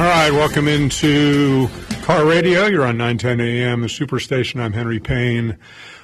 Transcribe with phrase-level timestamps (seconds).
[0.00, 1.68] All right, welcome into
[2.04, 2.64] Car Radio.
[2.64, 4.58] You're on 910 AM, the Superstation.
[4.58, 5.58] I'm Henry Payne,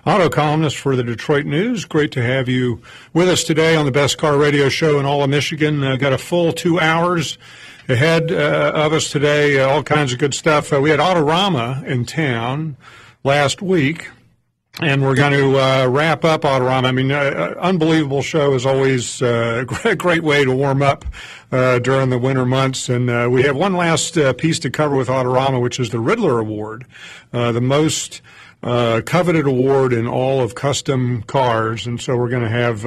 [0.04, 1.86] auto columnist for the Detroit News.
[1.86, 2.82] Great to have you
[3.14, 5.82] with us today on the best car radio show in all of Michigan.
[5.82, 7.38] Uh, got a full two hours
[7.88, 9.60] ahead uh, of us today.
[9.60, 10.74] Uh, all kinds of good stuff.
[10.74, 12.76] Uh, we had Autorama in town
[13.24, 14.10] last week.
[14.82, 16.84] And we're going to uh, wrap up Autorama.
[16.84, 21.06] I mean, uh, uh unbelievable show is always uh, a great way to warm up
[21.50, 22.90] uh, during the winter months.
[22.90, 26.38] And uh, we have one last piece to cover with Autorama, which is the Ridler
[26.38, 26.84] Award,
[27.30, 28.20] the most
[28.60, 31.86] coveted award in all of custom cars.
[31.86, 32.82] And so we're going to have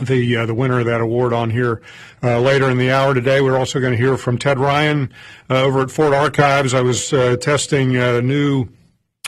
[0.00, 1.80] the uh, the winner of that award on here
[2.22, 3.40] uh, later in the hour today.
[3.40, 5.10] We're also going to hear from Ted Ryan
[5.48, 6.74] uh, over at Ford Archives.
[6.74, 7.08] I was
[7.40, 8.68] testing a new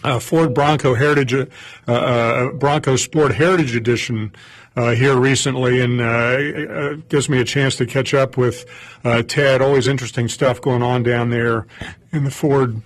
[0.05, 1.47] uh, Ford Bronco Heritage, uh,
[1.89, 4.33] uh, Bronco Sport Heritage Edition
[4.77, 8.67] uh, here recently, and uh, gives me a chance to catch up with
[9.27, 9.63] Ted.
[9.63, 11.67] Always interesting stuff going on down there
[12.13, 12.83] in the Ford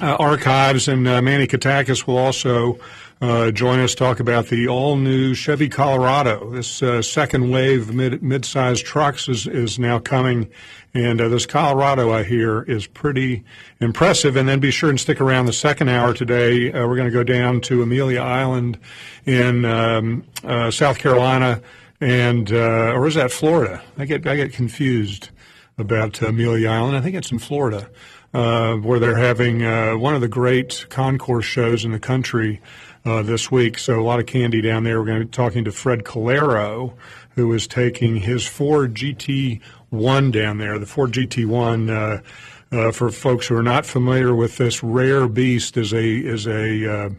[0.00, 2.78] archives, and Manny Katakis will also
[3.24, 6.50] uh, join us talk about the all new Chevy Colorado.
[6.50, 10.50] This uh, second wave mid mid-sized trucks is, is now coming,
[10.92, 13.42] and uh, this Colorado I hear is pretty
[13.80, 14.36] impressive.
[14.36, 16.70] And then be sure and stick around the second hour today.
[16.70, 18.78] Uh, we're going to go down to Amelia Island
[19.24, 21.62] in um, uh, South Carolina,
[22.02, 23.82] and uh, or is that Florida?
[23.96, 25.30] I get I get confused
[25.78, 26.94] about Amelia Island.
[26.94, 27.88] I think it's in Florida.
[28.32, 29.60] where they're having
[29.98, 32.60] one of the great concours shows in the country
[33.04, 33.78] uh, this week.
[33.78, 34.98] So a lot of candy down there.
[34.98, 36.94] We're going to be talking to Fred Calero,
[37.34, 40.78] who is taking his Ford GT1 down there.
[40.78, 45.76] The Ford GT1, uh, uh, for folks who are not familiar with this rare beast,
[45.76, 47.10] is a is a uh,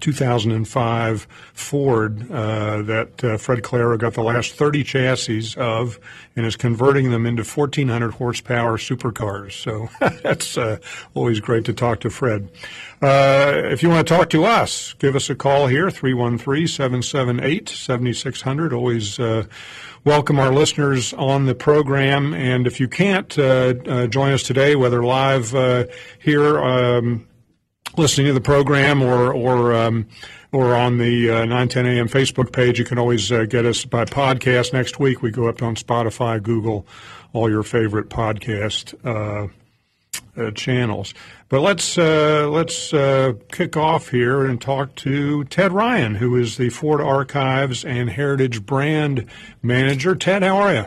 [0.00, 5.98] 2005 Ford uh, that uh, Fred Calero got the last 30 chassis of
[6.34, 9.52] and is converting them into 1,400 horsepower supercars.
[9.52, 9.88] So
[10.22, 10.78] that's uh,
[11.12, 12.50] always great to talk to Fred.
[13.02, 17.68] Uh, if you want to talk to us, give us a call here, 313 778
[17.68, 18.72] 7600.
[18.72, 19.44] Always uh,
[20.04, 22.32] welcome our listeners on the program.
[22.32, 25.50] And if you can't uh, join us today, whether live
[26.18, 27.26] here, um,
[27.96, 30.06] listening to the program or or um,
[30.52, 32.08] or on the uh, 910 a.m.
[32.08, 32.78] Facebook page.
[32.78, 34.72] You can always uh, get us by podcast.
[34.72, 36.86] Next week we go up on Spotify, Google,
[37.32, 39.48] all your favorite podcast uh,
[40.40, 41.14] uh channels.
[41.48, 46.56] But let's uh, let's uh, kick off here and talk to Ted Ryan, who is
[46.56, 49.26] the Ford Archives and Heritage Brand
[49.62, 50.14] Manager.
[50.14, 50.86] Ted, how are you?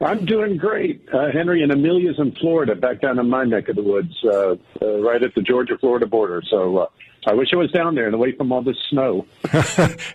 [0.00, 1.62] I'm doing great, uh, Henry.
[1.62, 5.22] And Amelia's in Florida, back down in my neck of the woods, uh, uh, right
[5.22, 6.40] at the Georgia-Florida border.
[6.48, 6.86] So uh,
[7.26, 9.26] I wish I was down there and away from all this snow.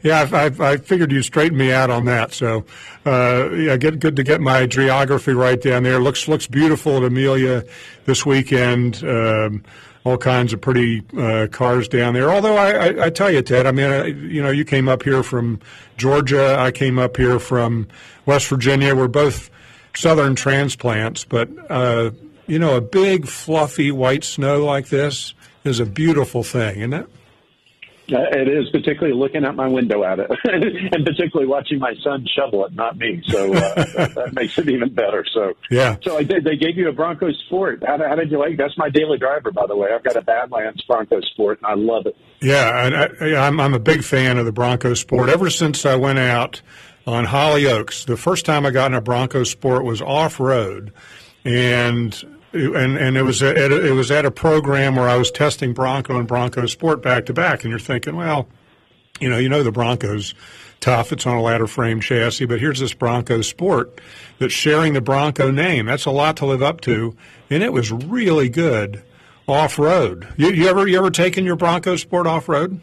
[0.03, 2.33] yeah, I, I, I, figured you'd straighten me out on that.
[2.33, 2.65] So
[3.05, 5.99] uh, yeah, get good to get my geography right down there.
[5.99, 7.65] Looks looks beautiful at Amelia
[8.05, 9.03] this weekend.
[9.03, 9.63] Um,
[10.05, 12.29] all kinds of pretty uh, cars down there.
[12.29, 15.03] Although I, I, I, tell you, Ted, I mean, I, you know, you came up
[15.03, 15.61] here from
[15.95, 16.57] Georgia.
[16.59, 17.87] I came up here from
[18.25, 18.95] West Virginia.
[18.95, 19.49] We're both
[19.95, 22.11] southern transplants, but uh,
[22.47, 25.33] you know, a big fluffy white snow like this
[25.63, 27.09] is a beautiful thing, isn't it?
[28.11, 32.25] Uh, it is, particularly looking out my window at it, and particularly watching my son
[32.35, 33.23] shovel it, not me.
[33.27, 35.25] So uh, that, makes it even better.
[35.33, 35.95] So yeah.
[36.03, 36.43] So I did.
[36.43, 37.81] They gave you a Bronco Sport.
[37.87, 38.57] How, how did you like?
[38.57, 39.87] That's my daily driver, by the way.
[39.95, 42.17] I've got a Badlands Bronco Sport, and I love it.
[42.41, 45.29] Yeah, and I, I'm I'm a big fan of the Bronco Sport.
[45.29, 46.61] Ever since I went out
[47.05, 48.05] on Holly Oaks.
[48.05, 50.93] The first time I got in a Bronco Sport was off road,
[51.43, 52.15] and
[52.53, 55.73] and and it was at a, it was at a program where I was testing
[55.73, 58.47] Bronco and Bronco Sport back to back, and you're thinking, well,
[59.19, 60.33] you know, you know the Bronco's
[60.79, 61.11] tough.
[61.11, 63.99] It's on a ladder frame chassis, but here's this Bronco Sport
[64.39, 65.85] that's sharing the Bronco name.
[65.85, 67.15] That's a lot to live up to,
[67.49, 69.03] and it was really good
[69.47, 70.27] off road.
[70.37, 72.79] You, you ever you ever taken your Bronco Sport off road?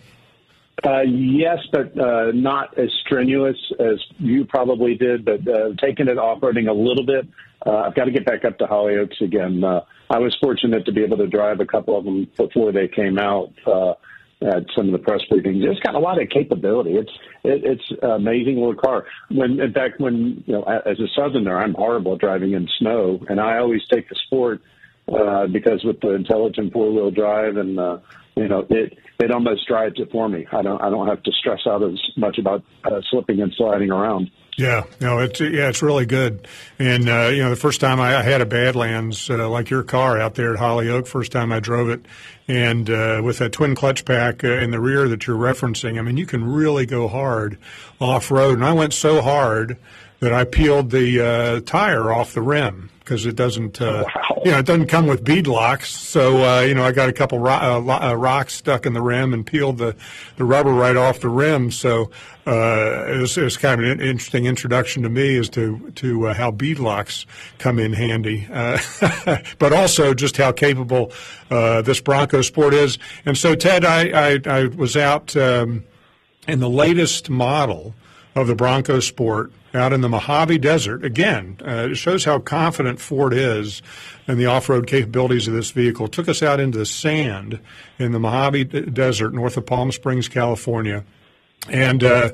[0.84, 5.24] Uh, yes, but uh, not as strenuous as you probably did.
[5.24, 7.28] But uh, taking it off roading a little bit,
[7.66, 9.62] uh, I've got to get back up to Holly Oaks again.
[9.62, 12.88] Uh, I was fortunate to be able to drive a couple of them before they
[12.88, 13.52] came out.
[13.66, 13.94] Uh,
[14.42, 15.62] at some of the press briefings.
[15.62, 16.92] It's got a lot of capability.
[16.92, 17.10] It's
[17.44, 19.06] it, it's amazing little car.
[19.30, 23.22] When in fact, when you know, as a southerner, I'm horrible at driving in snow,
[23.28, 24.62] and I always take the sport
[25.12, 27.98] uh, because with the intelligent four wheel drive and uh,
[28.36, 30.46] you know it it almost drives it for me.
[30.50, 33.90] I don't I don't have to stress out as much about uh, slipping and sliding
[33.90, 34.30] around.
[34.56, 36.46] Yeah, no, it's yeah, it's really good.
[36.78, 39.82] And uh, you know, the first time I, I had a Badlands uh, like your
[39.82, 42.04] car out there at Holly Oak, first time I drove it,
[42.46, 46.02] and uh, with that twin clutch pack uh, in the rear that you're referencing, I
[46.02, 47.58] mean, you can really go hard
[48.00, 48.54] off road.
[48.54, 49.78] And I went so hard
[50.20, 54.42] that I peeled the uh, tire off the rim because it doesn't, uh, wow.
[54.44, 55.90] you know, it doesn't come with bead locks.
[55.90, 59.00] So, uh, you know, I got a couple ro- uh, uh, rocks stuck in the
[59.00, 59.96] rim and peeled the,
[60.36, 61.70] the rubber right off the rim.
[61.70, 62.10] So,
[62.46, 66.28] uh, it was, it, was, kind of an interesting introduction to me as to to
[66.28, 67.26] uh, how bead locks
[67.58, 68.46] come in handy,
[69.58, 71.12] but also just how capable
[71.48, 72.98] this Bronco Sport is.
[73.24, 75.84] And so, Ted, I I, I was out um,
[76.48, 77.94] in the latest model
[78.34, 81.04] of the Bronco Sport out in the Mojave Desert.
[81.04, 83.82] Again, uh, it shows how confident Ford is
[84.26, 86.08] in the off-road capabilities of this vehicle.
[86.08, 87.60] Took us out into the sand
[87.98, 91.04] in the Mojave Desert north of Palm Springs, California,
[91.68, 92.30] and uh,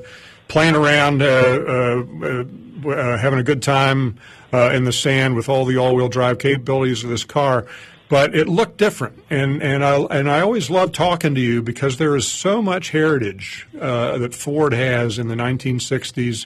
[0.47, 2.43] playing around, uh, uh,
[2.89, 4.17] uh having a good time
[4.53, 7.67] uh, in the sand with all the all-wheel drive capabilities of this car
[8.09, 9.23] but it looked different.
[9.29, 12.91] And and I and I always love talking to you because there is so much
[12.91, 16.45] heritage uh, that Ford has in the 1960s,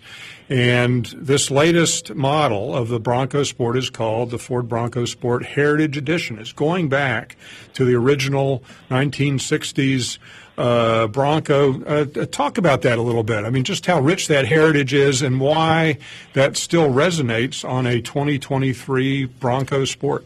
[0.51, 5.95] and this latest model of the Bronco Sport is called the Ford Bronco Sport Heritage
[5.95, 6.38] Edition.
[6.39, 7.38] It's going back
[7.75, 10.18] to the original 1960s.
[10.57, 11.81] Uh, Bronco.
[11.83, 13.45] Uh, talk about that a little bit.
[13.45, 15.98] I mean, just how rich that heritage is and why
[16.33, 20.25] that still resonates on a 2023 Bronco Sport.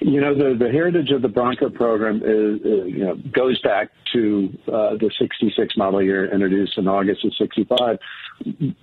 [0.00, 3.90] You know, the, the heritage of the Bronco program is, uh, you know, goes back
[4.12, 7.98] to uh, the 66 model year introduced in August of 65.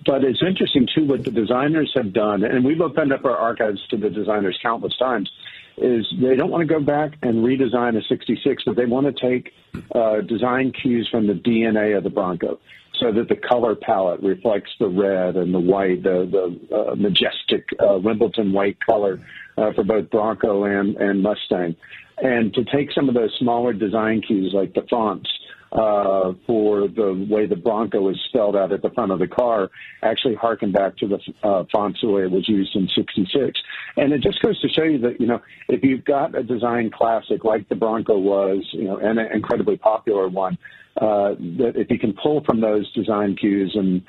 [0.06, 3.80] But it's interesting, too, what the designers have done, and we've opened up our archives
[3.90, 5.30] to the designers countless times,
[5.76, 9.12] is they don't want to go back and redesign a 66, but they want to
[9.12, 9.52] take
[9.94, 12.58] uh, design cues from the DNA of the Bronco
[13.00, 17.64] so that the color palette reflects the red and the white, the, the uh, majestic
[17.78, 19.20] uh, Wimbledon white color
[19.56, 21.76] uh, for both Bronco and, and Mustang.
[22.18, 25.30] And to take some of those smaller design cues like the fonts
[25.72, 29.70] uh, for the way the Bronco is spelled out at the front of the car
[30.02, 33.58] actually harken back to the uh, fonts the way it was used in 66.
[33.96, 36.90] And it just goes to show you that, you know, if you've got a design
[36.90, 40.58] classic like the Bronco was, you know, and an incredibly popular one,
[40.96, 44.02] uh, that if you can pull from those design cues and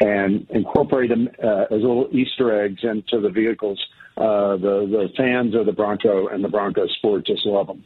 [0.00, 3.84] and incorporate them uh, as little Easter eggs into the vehicles,
[4.16, 7.82] uh, the the fans of the Bronco and the Bronco Sport just love them.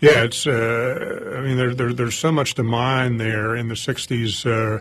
[0.00, 0.46] Yeah, it's.
[0.46, 4.80] Uh, I mean, there, there, there's so much to mine there in the '60s uh,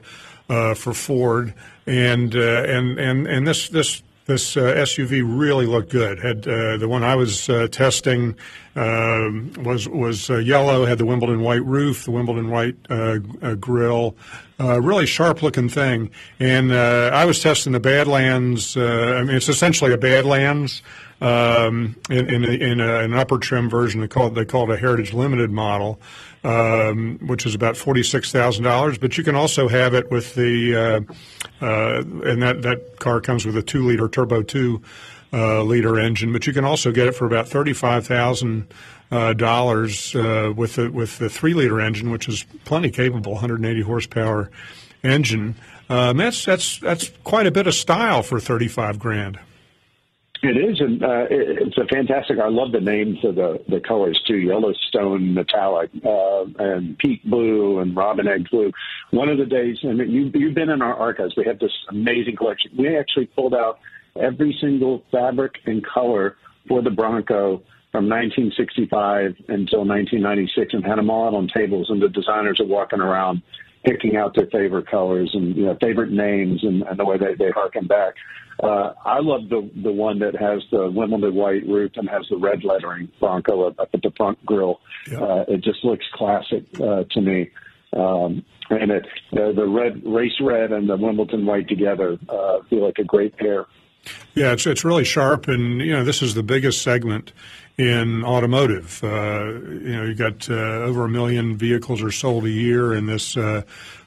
[0.54, 1.54] uh, for Ford,
[1.86, 6.20] and uh, and and and this this this uh, SUV really looked good.
[6.20, 8.36] Had uh, the one I was uh, testing
[8.76, 12.76] um, was was uh, yellow, had the Wimbledon white roof, the Wimbledon white
[13.60, 14.16] grill,
[14.60, 16.10] really sharp looking thing.
[16.40, 18.78] And I was testing the Badlands.
[18.78, 20.82] I mean, it's essentially a Badlands
[21.24, 24.02] um, in in, a, in an upper trim version.
[24.02, 26.00] They call it, they call it a Heritage Limited model,
[26.44, 28.98] um, which is about forty six thousand dollars.
[28.98, 30.76] But you can also have it with the
[31.62, 34.82] uh, uh, and that that car comes with a two liter turbo two
[35.32, 36.34] uh, liter engine.
[36.34, 38.68] But you can also get it for about thirty five thousand.
[39.12, 43.82] Uh, dollars uh, with the with the three liter engine, which is plenty capable, 180
[43.82, 44.50] horsepower
[45.04, 45.54] engine.
[45.88, 49.38] Um, that's that's that's quite a bit of style for 35 grand.
[50.46, 52.38] It is, and uh, it's a fantastic.
[52.38, 57.80] I love the names of the the colors too: Yellowstone metallic, uh, and peak blue,
[57.80, 58.70] and robin egg blue.
[59.12, 61.34] One of the days, mean, you, you've been in our archives.
[61.38, 62.72] We have this amazing collection.
[62.78, 63.80] We actually pulled out
[64.22, 66.36] every single fabric and color
[66.68, 72.02] for the Bronco from 1965 until 1996, and had them all out on tables, and
[72.02, 73.42] the designers are walking around
[73.84, 77.36] picking out their favorite colors and you know favorite names and, and the way they,
[77.36, 78.14] they harken back.
[78.62, 82.38] Uh, I love the the one that has the Wimbledon white roof and has the
[82.38, 84.80] red lettering Bronco up, at the front grill.
[85.12, 85.20] Yeah.
[85.20, 87.50] Uh, it just looks classic uh, to me.
[87.96, 92.86] Um, and it, the, the red race red and the Wimbledon white together uh, feel
[92.86, 93.66] like a great pair.
[94.36, 97.32] Yeah, it's it's really sharp, and you know this is the biggest segment
[97.78, 99.04] in automotive.
[99.04, 103.06] Uh, you know, you got uh, over a million vehicles are sold a year in
[103.06, 103.62] this uh,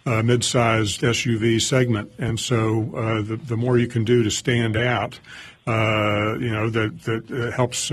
[0.04, 4.76] uh, mid-sized SUV segment, and so uh, the the more you can do to stand
[4.76, 5.18] out.
[5.66, 7.90] uh, you know, that that helps.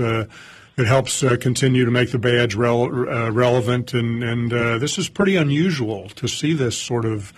[0.76, 4.98] It helps uh, continue to make the badge rel- uh, relevant, and and uh, this
[4.98, 7.32] is pretty unusual to see this sort of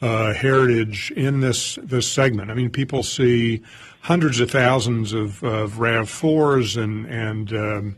[0.00, 2.50] heritage in this this segment.
[2.50, 3.62] I mean, people see
[4.02, 7.96] hundreds of thousands of, of Rav fours and and um,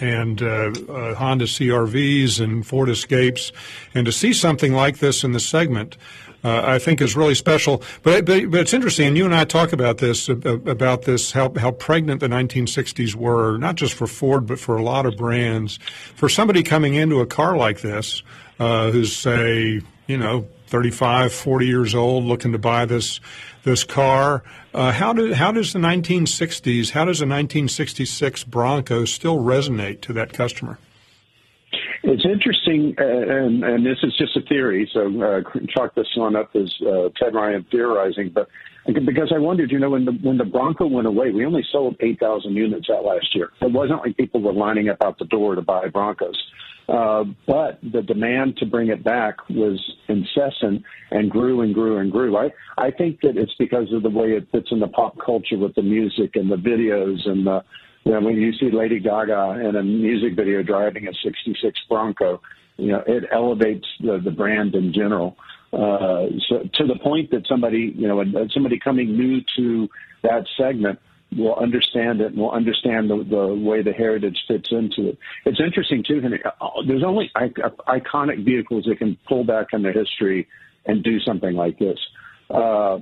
[0.00, 3.52] and uh, uh, Honda CRVs and Ford Escapes,
[3.94, 5.96] and to see something like this in the segment.
[6.42, 7.82] Uh, I think is really special.
[8.02, 11.52] But, but, but it's interesting, and you and I talk about this about this how
[11.54, 15.78] how pregnant the 1960s were, not just for Ford but for a lot of brands.
[16.14, 18.22] For somebody coming into a car like this,
[18.58, 23.20] uh, who's say you know 35, 40 years old, looking to buy this
[23.64, 24.42] this car.
[24.72, 30.12] Uh, how do how does the 1960s, how does the 1966 Bronco still resonate to
[30.12, 30.78] that customer?
[32.02, 36.34] It's interesting, uh, and, and, this is just a theory, so uh, chalk this one
[36.34, 38.30] up as uh, Ted Ryan theorizing.
[38.30, 38.48] But
[38.86, 41.96] because I wondered, you know, when the when the Bronco went away, we only sold
[42.00, 43.50] 8,000 units that last year.
[43.60, 46.42] It wasn't like people were lining up out the door to buy Broncos.
[46.90, 50.82] Uh, but the demand to bring it back was incessant
[51.12, 52.36] and grew and grew and grew.
[52.36, 55.56] I, I think that it's because of the way it fits in the pop culture
[55.56, 57.62] with the music and the videos and the,
[58.04, 62.40] you know, when you see Lady Gaga in a music video driving a 66 Bronco,
[62.76, 65.36] you know, it elevates the, the brand in general.
[65.72, 69.88] Uh, so to the point that somebody, you know, somebody coming new to
[70.24, 70.98] that segment
[71.36, 75.18] will understand it and will understand the, the way the heritage fits into it.
[75.44, 76.42] It's interesting too, Henry.
[76.44, 80.48] Uh, there's only iconic vehicles that can pull back in the history
[80.86, 81.98] and do something like this.
[82.48, 82.98] Uh,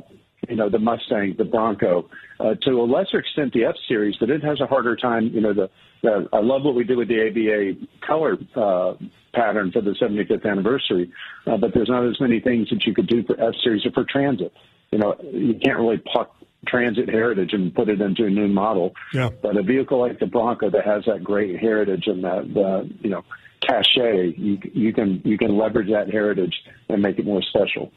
[0.48, 2.08] you know, the Mustang, the Bronco,
[2.38, 5.30] uh, to a lesser extent the F Series, but it has a harder time.
[5.32, 5.70] You know, the,
[6.02, 8.94] the I love what we did with the ABA color uh,
[9.34, 11.10] pattern for the 75th anniversary,
[11.46, 13.90] uh, but there's not as many things that you could do for F Series or
[13.92, 14.52] for Transit.
[14.90, 16.34] You know, you can't really pluck
[16.66, 18.92] transit heritage and put it into a new model.
[19.12, 19.30] Yeah.
[19.42, 23.10] But a vehicle like the Bronco that has that great heritage and that the you
[23.10, 23.24] know
[23.66, 26.54] cachet, you you can you can leverage that heritage
[26.88, 27.92] and make it more special.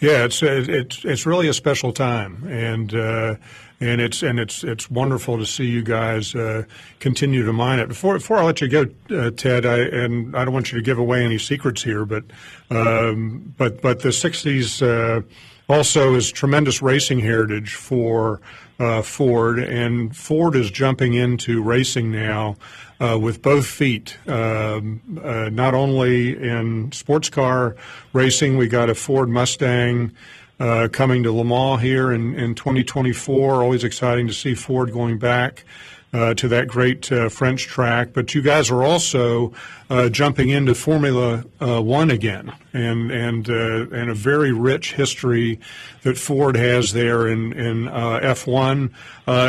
[0.00, 3.36] Yeah, it's it's it's really a special time, and uh,
[3.80, 6.64] and it's and it's it's wonderful to see you guys uh,
[7.00, 7.88] continue to mine it.
[7.88, 10.84] Before before I let you go, uh, Ted, I and I don't want you to
[10.84, 12.24] give away any secrets here, but
[12.70, 15.22] um, but but the '60s uh,
[15.68, 18.40] also is tremendous racing heritage for
[18.78, 22.56] uh, Ford, and Ford is jumping into racing now
[23.00, 24.16] uh, with both feet.
[24.26, 27.76] Um, uh, not only in sports car
[28.12, 30.12] racing, we got a Ford Mustang.
[30.60, 33.62] Uh, coming to Le Mans here in, in 2024.
[33.62, 35.64] Always exciting to see Ford going back
[36.12, 38.12] uh, to that great uh, French track.
[38.12, 39.52] But you guys are also
[39.90, 45.60] uh, jumping into Formula uh, One again, and and uh, and a very rich history
[46.02, 48.90] that Ford has there in in uh, F1.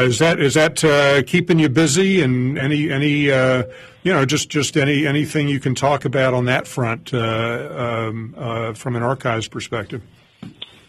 [0.06, 2.22] is that is that keeping you busy?
[2.22, 6.68] And any any you know just just any anything you can talk about on that
[6.68, 10.02] front um, from an archives perspective?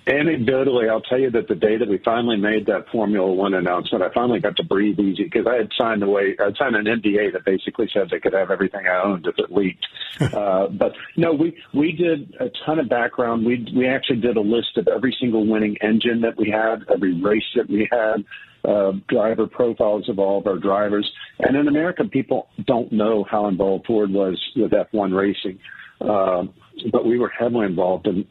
[0.07, 4.03] Anecdotally, I'll tell you that the day that we finally made that Formula One announcement,
[4.03, 7.33] I finally got to breathe easy because I had signed away, I'd signed an NDA
[7.35, 9.87] that basically said they could have everything I owned if it leaked.
[10.35, 13.45] uh, but no, we we did a ton of background.
[13.45, 17.21] We we actually did a list of every single winning engine that we had, every
[17.21, 18.25] race that we had,
[18.65, 21.11] uh, driver profiles of all of our drivers.
[21.39, 25.59] And in America, people don't know how involved Ford was with F1 racing.
[26.01, 26.45] Uh,
[26.91, 28.27] but we were heavily involved in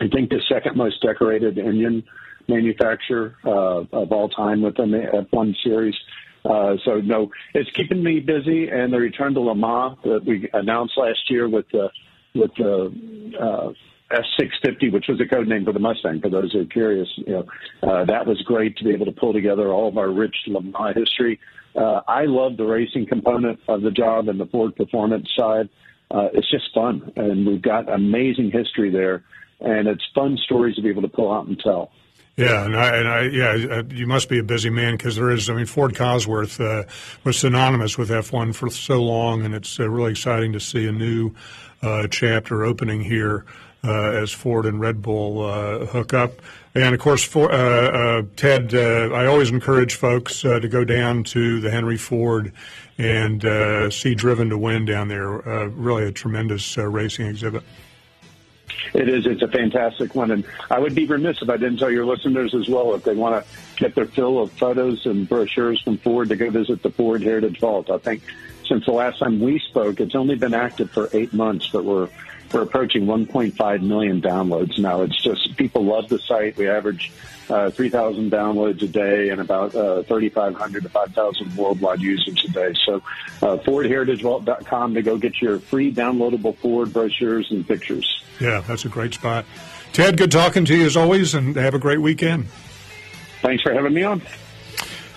[0.00, 2.04] I think the second most decorated engine
[2.48, 5.94] manufacturer uh, of all time within the F1 series.
[6.44, 8.68] Uh, so no, it's keeping me busy.
[8.68, 11.90] And the return to Le Mans that we announced last year with the
[12.34, 12.92] with the
[13.40, 13.72] uh,
[14.14, 16.20] S650, which was a code name for the Mustang.
[16.20, 17.46] For those who are curious, you know,
[17.82, 20.60] uh, that was great to be able to pull together all of our rich Le
[20.60, 21.40] Mans history.
[21.74, 25.68] Uh, I love the racing component of the job and the Ford performance side.
[26.10, 29.24] Uh, it's just fun, and we've got amazing history there
[29.60, 31.90] and it's fun stories to be able to pull out and tell.
[32.36, 35.30] Yeah, and I, and I yeah, uh, you must be a busy man because there
[35.30, 35.48] is.
[35.48, 36.86] I mean, Ford Cosworth uh,
[37.24, 40.92] was synonymous with F1 for so long, and it's uh, really exciting to see a
[40.92, 41.32] new
[41.82, 43.46] uh, chapter opening here
[43.82, 46.42] uh, as Ford and Red Bull uh, hook up.
[46.74, 47.48] And of course, for,
[48.36, 52.52] Ted, I always encourage folks to go down to the Henry Ford
[52.98, 55.38] and see Driven to Win down there.
[55.70, 57.62] really, a tremendous racing exhibit.
[58.94, 59.26] It is.
[59.26, 60.30] It's a fantastic one.
[60.30, 63.14] And I would be remiss if I didn't tell your listeners as well if they
[63.14, 66.90] want to get their fill of photos and brochures from Ford to go visit the
[66.90, 67.90] Ford Heritage Vault.
[67.90, 68.22] I think
[68.66, 72.08] since the last time we spoke, it's only been active for eight months, but we're
[72.52, 75.02] we're approaching 1.5 million downloads now.
[75.02, 76.56] It's just people love the site.
[76.56, 77.12] We average
[77.48, 82.74] uh, 3,000 downloads a day and about uh, 3,500 to 5,000 worldwide users a day.
[82.84, 82.96] So,
[83.42, 88.24] uh, FordHeritageVault.com to go get your free downloadable Ford brochures and pictures.
[88.40, 89.44] Yeah, that's a great spot.
[89.92, 92.48] Ted, good talking to you as always, and have a great weekend.
[93.40, 94.22] Thanks for having me on.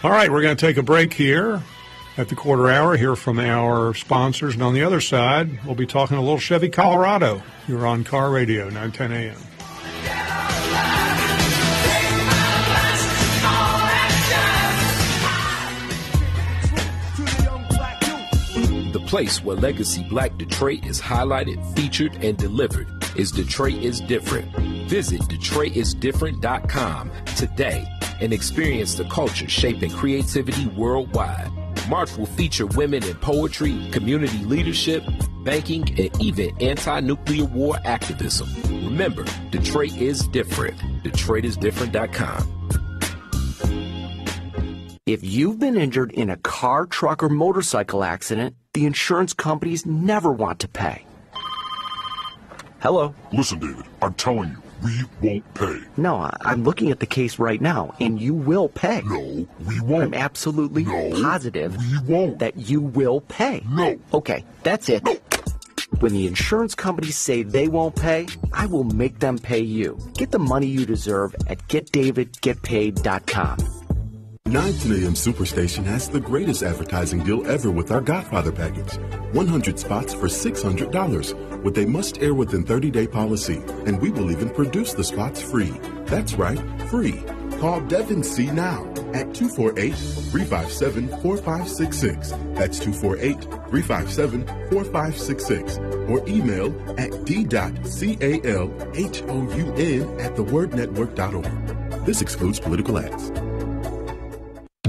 [0.04, 1.62] All right, we're going to take a break here
[2.20, 5.86] at the quarter hour, hear from our sponsors, and on the other side, we'll be
[5.86, 7.42] talking a little Chevy Colorado.
[7.66, 9.38] You're on Car Radio, 910 a.m.
[18.92, 24.54] The place where Legacy Black Detroit is highlighted, featured, and delivered is Detroit is Different.
[24.90, 27.88] Visit DetroitisDifferent.com today
[28.20, 31.50] and experience the culture shaping creativity worldwide.
[31.90, 35.04] March will feature women in poetry, community leadership,
[35.44, 38.48] banking, and even anti nuclear war activism.
[38.86, 40.78] Remember, Detroit is different.
[41.04, 42.56] DetroitisDifferent.com.
[45.08, 50.32] If you've been injured in a car, truck, or motorcycle accident, the insurance companies never
[50.32, 51.04] want to pay.
[52.82, 53.16] Hello?
[53.34, 55.80] Listen, David, I'm telling you, we won't pay.
[55.98, 59.02] No, I- I'm looking at the case right now, and you will pay.
[59.06, 60.04] No, we won't.
[60.04, 62.40] I'm absolutely No, positive we won't.
[62.40, 63.64] that you will pay.
[63.70, 63.98] No.
[64.14, 65.04] Okay, that's it.
[65.04, 65.16] No.
[66.00, 69.98] When the insurance companies say they won't pay, I will make them pay you.
[70.14, 73.58] Get the money you deserve at getdavidgetpaid.com.
[74.50, 78.98] 910 AM Superstation has the greatest advertising deal ever with our Godfather package.
[79.34, 84.32] 100 spots for $600 with a must air within 30 day policy, and we will
[84.32, 85.72] even produce the spots free.
[86.06, 87.24] That's right, free.
[87.60, 92.32] Call Devin C now at 248 357 4566.
[92.58, 95.78] That's 248 357 4566.
[96.10, 98.72] Or email at d.calhoun
[100.20, 102.06] at thewordnetwork.org.
[102.06, 103.32] This excludes political ads.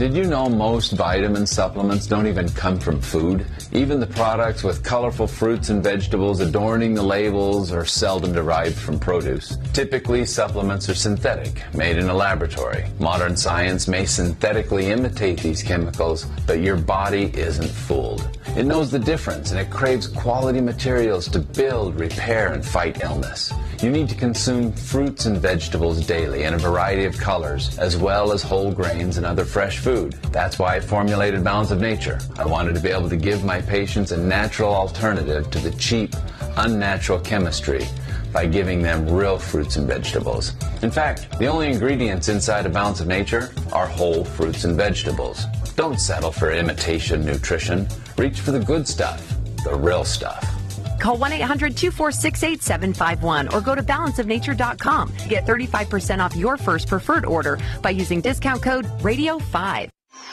[0.01, 3.45] Did you know most vitamin supplements don't even come from food?
[3.71, 8.99] Even the products with colorful fruits and vegetables adorning the labels are seldom derived from
[8.99, 9.59] produce.
[9.75, 12.87] Typically, supplements are synthetic, made in a laboratory.
[12.99, 18.27] Modern science may synthetically imitate these chemicals, but your body isn't fooled.
[18.57, 23.53] It knows the difference and it craves quality materials to build, repair, and fight illness.
[23.83, 28.31] You need to consume fruits and vegetables daily in a variety of colors, as well
[28.31, 30.13] as whole grains and other fresh food.
[30.33, 32.19] That's why I formulated Balance of Nature.
[32.39, 36.15] I wanted to be able to give my patients a natural alternative to the cheap,
[36.59, 37.87] unnatural chemistry
[38.35, 40.53] by giving them real fruits and vegetables.
[40.83, 45.47] In fact, the only ingredients inside a Balance of Nature are whole fruits and vegetables.
[45.77, 47.89] Don't settle for imitation nutrition.
[48.19, 49.27] Reach for the good stuff,
[49.65, 50.60] the real stuff.
[51.01, 55.13] Call 1 800 246 8751 or go to balanceofnature.com.
[55.29, 59.91] Get 35% off your first preferred order by using discount code RADIO5.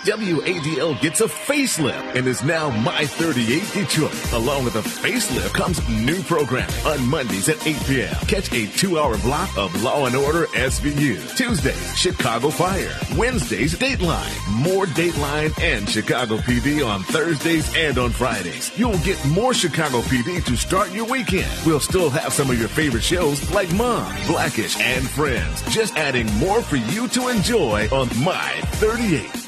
[0.07, 4.31] WADL gets a facelift and is now My 38 Detroit.
[4.31, 8.15] Along with a facelift comes new programming on Mondays at 8 p.m.
[8.27, 11.35] Catch a two-hour block of Law and Order SVU.
[11.35, 12.97] Tuesdays, Chicago Fire.
[13.17, 14.31] Wednesdays, Dateline.
[14.63, 18.71] More Dateline and Chicago PD on Thursdays and on Fridays.
[18.79, 21.51] You'll get more Chicago PD to start your weekend.
[21.65, 25.63] We'll still have some of your favorite shows like Mom, Blackish, and Friends.
[25.73, 29.46] Just adding more for you to enjoy on My 38.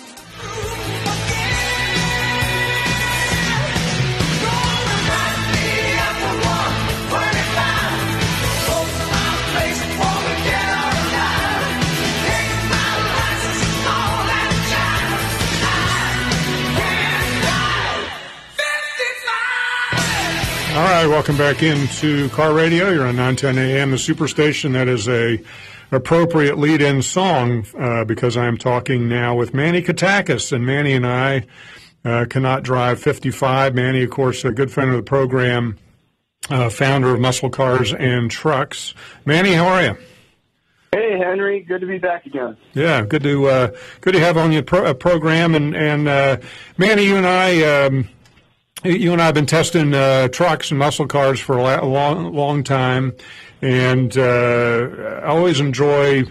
[20.79, 22.89] All right, welcome back into Car Radio.
[22.89, 24.71] You're on 910 AM, the superstation.
[24.71, 25.37] That is a
[25.91, 31.05] appropriate lead-in song uh, because I am talking now with Manny Katakis, and Manny and
[31.05, 31.45] I
[32.05, 33.75] uh, cannot drive 55.
[33.75, 35.77] Manny, of course, a good friend of the program,
[36.49, 38.93] uh, founder of Muscle Cars and Trucks.
[39.25, 39.97] Manny, how are you?
[40.91, 42.57] Hey Henry, good to be back again.
[42.73, 46.37] Yeah, good to uh, good to have on your pro- uh, program, and and uh,
[46.77, 47.85] Manny, you and I.
[47.85, 48.09] Um,
[48.83, 52.33] you and I have been testing uh, trucks and muscle cars for a la- long,
[52.33, 53.13] long time,
[53.61, 56.25] and uh, I always enjoy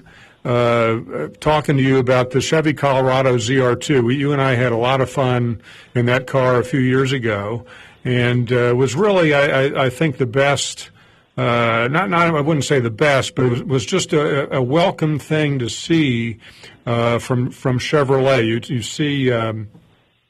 [0.45, 4.17] uh, talking to you about the Chevy Colorado ZR2.
[4.17, 5.61] You and I had a lot of fun
[5.95, 7.67] in that car a few years ago,
[8.05, 10.91] and uh, was really, I, I, I think, the best.
[11.37, 14.62] Uh, not, not, I wouldn't say the best, but it was, was just a, a
[14.62, 16.38] welcome thing to see
[16.85, 18.47] uh, from from Chevrolet.
[18.47, 19.31] You, you see.
[19.31, 19.69] Um,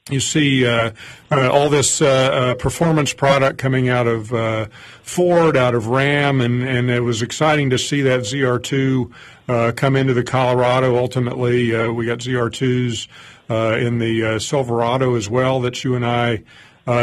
[0.09, 0.91] you see uh,
[1.31, 4.67] uh, all this uh, uh performance product coming out of uh,
[5.03, 9.11] Ford, out of Ram, and, and it was exciting to see that ZR2
[9.47, 10.97] uh, come into the Colorado.
[10.97, 13.07] Ultimately, we got ZR2s
[13.81, 16.43] in the Silverado as well that you and I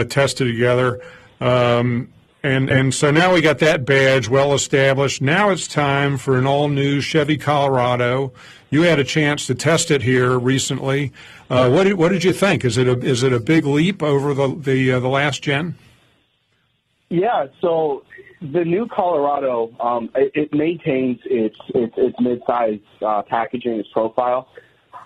[0.05, 1.01] tested together.
[1.41, 2.09] Um,
[2.47, 5.21] and and so now we got that badge well established.
[5.21, 8.33] Now it's time for an all new Chevy Colorado.
[8.71, 11.13] You had a chance to test it here recently.
[11.49, 12.65] Uh, what did what did you think?
[12.65, 15.77] Is it a is it a big leap over the the uh, the last gen?
[17.09, 17.47] Yeah.
[17.61, 18.05] So
[18.41, 24.49] the new Colorado, um, it, it, maintains its its, its mid-size uh, packaging, its profile,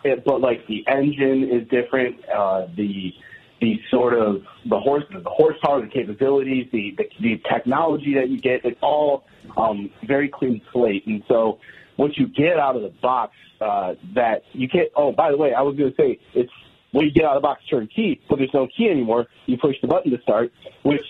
[0.02, 2.26] it, but like the engine is different.
[2.28, 3.12] Uh, the
[3.60, 8.40] the sort of the horse the horsepower, the capabilities, the, the the technology that you
[8.40, 9.24] get, it's all
[9.56, 11.06] um, very clean slate.
[11.06, 11.58] And so
[11.96, 14.88] what you get out of the box uh, that you can't.
[14.96, 16.52] Oh, by the way, I was going to say it's
[16.92, 19.26] when you get out of the box turnkey, but there's no key anymore.
[19.46, 21.04] You push the button to start, which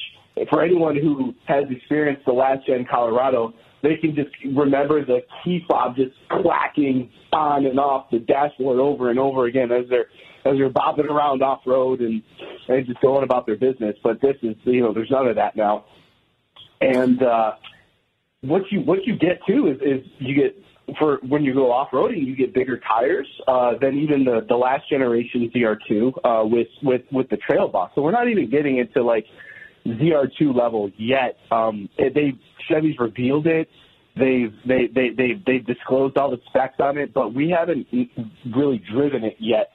[0.49, 5.65] for anyone who has experienced the last gen Colorado, they can just remember the key
[5.69, 10.07] fob just clacking on and off the dashboard over and over again as they're
[10.45, 12.23] as they're bobbing around off road and
[12.69, 13.97] and just going about their business.
[14.03, 15.85] But this is you know there's none of that now.
[16.81, 17.53] And uh,
[18.43, 20.57] what you what you get too is, is you get
[20.99, 24.57] for when you go off roading, you get bigger tires uh, than even the the
[24.57, 27.91] last generation ZR2 uh, with with with the Trail Boss.
[27.95, 29.27] So we're not even getting into like
[29.87, 31.37] ZR2 level yet.
[31.51, 32.33] Um, they
[32.69, 33.69] Chevy's revealed it.
[34.17, 37.87] They've they they they they've disclosed all the specs on it, but we haven't
[38.55, 39.71] really driven it yet.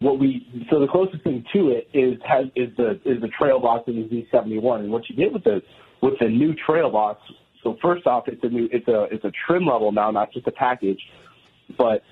[0.00, 3.60] What we so the closest thing to it is has is the is the Trail
[3.60, 5.62] Boss in the Z71, and what you get with the
[6.00, 7.18] with the new Trail Boss.
[7.62, 10.46] So first off, it's a new it's a it's a trim level now, not just
[10.46, 11.00] a package,
[11.76, 12.02] but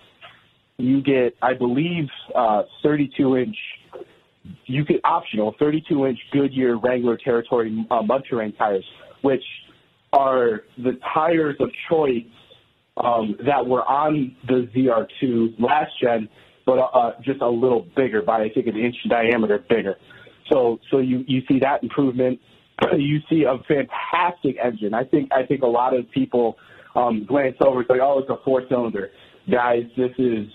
[0.77, 3.57] you get I believe uh, 32 inch
[4.66, 8.85] you get optional 32 inch Goodyear Wrangler Territory uh, mud terrain tires,
[9.22, 9.42] which
[10.12, 12.24] are the tires of choice
[12.96, 16.29] um, that were on the ZR2 last gen,
[16.68, 19.96] but uh, just a little bigger by I think an inch diameter bigger.
[20.52, 22.38] So so you you see that improvement.
[22.96, 24.94] You see a fantastic engine.
[24.94, 26.57] I think I think a lot of people
[26.94, 29.11] um, glance over and say, oh, it's a four cylinder.
[29.50, 30.46] Guys, this is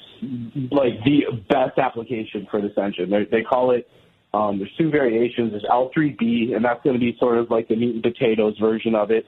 [0.71, 3.09] like the best application for this engine.
[3.09, 3.89] They, they call it.
[4.33, 5.51] Um, there's two variations.
[5.51, 8.95] There's L3B, and that's going to be sort of like the meat and potatoes version
[8.95, 9.25] of it.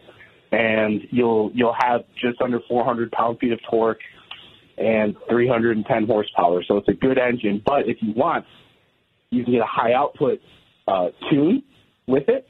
[0.54, 4.00] And you'll you'll have just under 400 pound feet of torque
[4.78, 6.64] and 310 horsepower.
[6.68, 7.62] So it's a good engine.
[7.66, 8.46] But if you want,
[9.30, 10.40] you can get a high output
[10.88, 11.64] uh, tune
[12.08, 12.48] with it,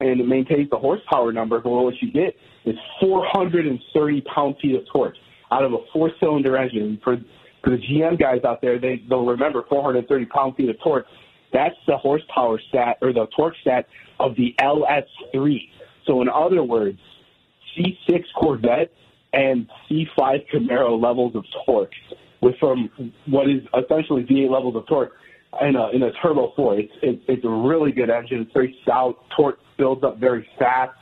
[0.00, 1.60] and it maintains the horsepower number.
[1.60, 5.14] But what you get is 430 pound feet of torque
[5.50, 7.00] out of a four cylinder engine.
[7.02, 7.16] For
[7.62, 11.06] for the GM guys out there, they they'll remember 430 pound feet of torque.
[11.52, 13.86] That's the horsepower stat or the torque stat
[14.18, 15.56] of the LS3.
[16.06, 16.98] So in other words,
[17.76, 18.92] C6 Corvette
[19.34, 21.92] and C5 Camaro levels of torque
[22.40, 22.90] with from
[23.26, 25.12] what is essentially V8 levels of torque
[25.62, 26.78] in a in a turbo four.
[26.78, 28.40] It's it, it's a really good engine.
[28.42, 29.16] It's very stout.
[29.36, 30.92] Torque builds up very fast.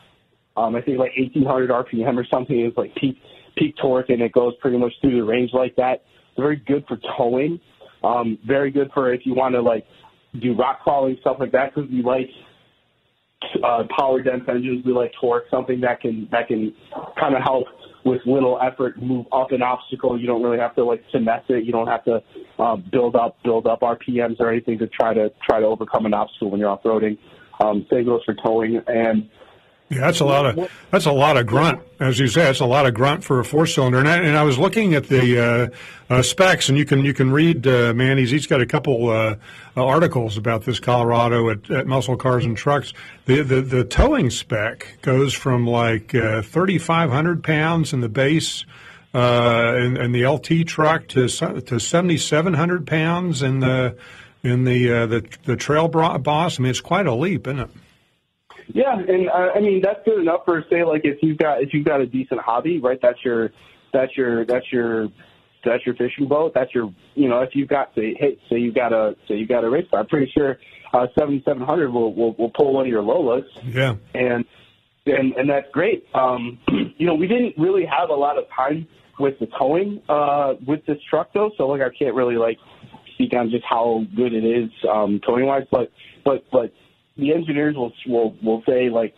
[0.57, 3.19] Um, I think like 1800 RPM or something is like peak
[3.57, 6.03] peak torque, and it goes pretty much through the range like that
[6.37, 7.61] very good for towing.
[8.05, 9.87] Um, very good for if you want to like
[10.41, 12.29] do rock crawling stuff like that because we like
[13.65, 14.85] uh, power dense engines.
[14.85, 16.75] We like torque, something that can that can
[17.19, 17.67] kind of help
[18.05, 20.19] with little effort move up an obstacle.
[20.21, 21.65] You don't really have to like finesse it.
[21.65, 22.23] You don't have to
[22.59, 26.15] uh, build up build up RPMs or anything to try to try to overcome an
[26.15, 27.19] obstacle when you're off roading.
[27.61, 29.29] Um, same goes for towing and
[29.93, 32.49] yeah, that's a lot of that's a lot of grunt, as you say.
[32.49, 33.99] It's a lot of grunt for a four cylinder.
[33.99, 35.39] And I, and I was looking at the
[36.11, 38.31] uh, uh, specs, and you can you can read uh, Manny's.
[38.31, 39.37] He's got a couple uh,
[39.77, 42.95] articles about this Colorado at, at, Muscle Cars and Trucks.
[43.27, 48.09] The, the the towing spec goes from like uh, thirty five hundred pounds in the
[48.09, 48.65] base.
[49.15, 53.95] Uh, in, the LT truck to to seventy seven hundred pounds in the
[54.43, 56.59] in the the the trail boss.
[56.59, 57.71] I mean, it's quite a leap, isn't it?
[58.69, 61.71] Yeah, and uh, I mean that's good enough for say like if you've got if
[61.73, 62.99] you've got a decent hobby, right?
[63.01, 63.51] That's your
[63.93, 65.09] that's your that's your
[65.65, 66.53] that's your fishing boat.
[66.55, 69.49] That's your you know if you've got say hey say you've got a say you've
[69.49, 70.01] got a race car.
[70.01, 70.59] I'm pretty sure
[70.93, 73.45] uh, 7700 will, will will pull one of your Lolas.
[73.65, 74.45] Yeah, and
[75.07, 76.07] and and that's great.
[76.15, 76.59] Um,
[76.99, 78.87] you know we didn't really have a lot of time
[79.19, 82.59] with the towing uh, with this truck though, so like I can't really like
[83.15, 85.91] speak on just how good it is um, towing wise, but
[86.25, 86.73] but but
[87.23, 89.15] the engineers will will will say like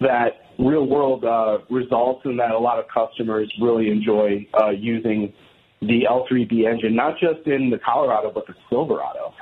[0.00, 5.32] that real world uh, results and that a lot of customers really enjoy uh, using
[5.80, 9.34] the L3B engine, not just in the Colorado but the Silverado.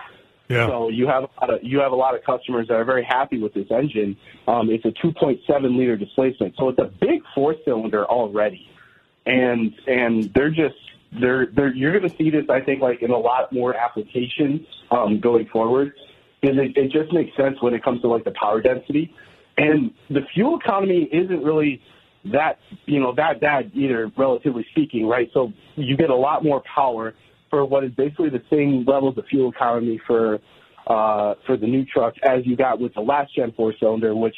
[0.48, 0.68] Yeah.
[0.68, 3.04] So you have a lot of, you have a lot of customers that are very
[3.04, 4.16] happy with this engine.
[4.46, 8.68] Um, it's a 2.7 liter displacement, so it's a big four cylinder already,
[9.24, 10.76] and and they're just
[11.20, 14.60] they're they're you're going to see this I think like in a lot more applications
[14.90, 15.94] um, going forward
[16.46, 19.12] because it, it just makes sense when it comes to like the power density
[19.58, 21.80] and the fuel economy isn't really
[22.32, 26.62] that you know that bad either relatively speaking right so you get a lot more
[26.74, 27.14] power
[27.50, 30.38] for what is basically the same levels of fuel economy for
[30.86, 34.36] uh, for the new truck as you got with the last gen four cylinder, which,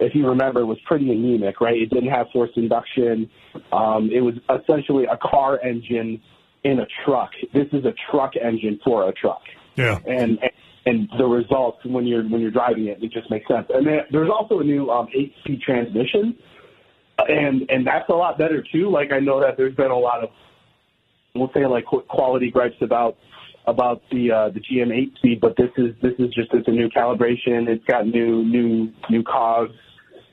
[0.00, 1.76] if you remember, was pretty anemic, right?
[1.76, 3.30] It didn't have forced induction.
[3.72, 6.20] Um, it was essentially a car engine
[6.64, 7.30] in a truck.
[7.52, 9.42] This is a truck engine for a truck,
[9.76, 10.00] Yeah.
[10.06, 10.50] and and
[10.84, 13.66] the results when you're when you're driving it, it just makes sense.
[13.70, 16.36] And then there's also a new um, eight speed transmission,
[17.18, 18.90] and and that's a lot better too.
[18.90, 20.30] Like I know that there's been a lot of
[21.34, 23.16] we'll say like quality gripes about
[23.66, 26.70] about the uh, the GM eight speed, but this is this is just it's a
[26.70, 27.68] new calibration.
[27.68, 29.72] It's got new new new cogs.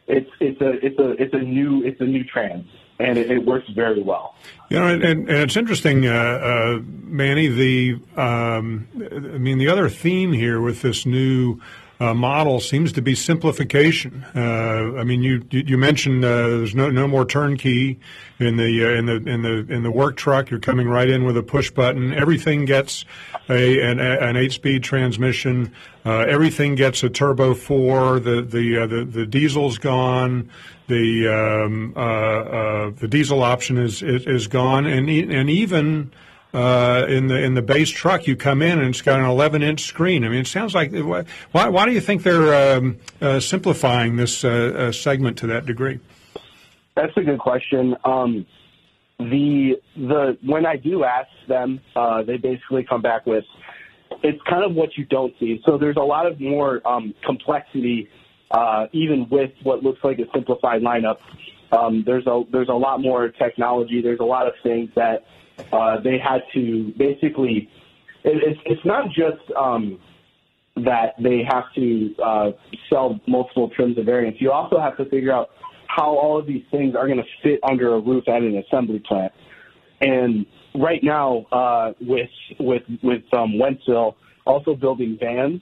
[0.07, 2.65] It's it's a it's a it's a new it's a new trans,
[3.01, 4.35] and it, it works very well.
[4.69, 7.47] You know, and, and it's interesting, uh, uh, Manny.
[7.47, 11.59] The um, I mean, the other theme here with this new
[12.01, 14.25] uh, model seems to be simplification.
[14.35, 17.99] Uh, I mean, you you mentioned uh, there's no no more turnkey
[18.39, 20.49] in the uh, in the in the in the work truck.
[20.49, 22.11] You're coming right in with a push button.
[22.11, 23.05] Everything gets
[23.49, 25.71] a an, an eight speed transmission.
[26.03, 28.19] Uh, everything gets a turbo four.
[28.19, 30.49] The the uh, the the diesel's gone.
[30.87, 36.11] The um, the diesel option is is, is gone, and and even
[36.53, 39.63] uh, in the in the base truck, you come in and it's got an 11
[39.63, 40.25] inch screen.
[40.25, 44.43] I mean, it sounds like why why do you think they're um, uh, simplifying this
[44.43, 45.99] uh, uh, segment to that degree?
[46.95, 47.95] That's a good question.
[48.03, 48.45] Um,
[49.17, 53.45] the the when I do ask them, uh, they basically come back with
[54.23, 55.61] it's kind of what you don't see.
[55.65, 58.09] So there's a lot of more um, complexity,
[58.51, 61.17] uh, even with what looks like a simplified lineup.
[61.71, 64.01] Um, there's a there's a lot more technology.
[64.01, 65.23] There's a lot of things that
[65.71, 67.69] uh, they had to basically.
[68.24, 70.00] It, it's it's not just um,
[70.76, 72.52] that they have to uh,
[72.89, 74.39] sell multiple trims of variants.
[74.41, 75.50] You also have to figure out
[75.88, 79.02] how all of these things are going to fit under a roof at an assembly
[79.06, 79.34] plant.
[80.00, 80.45] And
[80.76, 85.62] right now, uh, with with with um, Wentzville also building vans,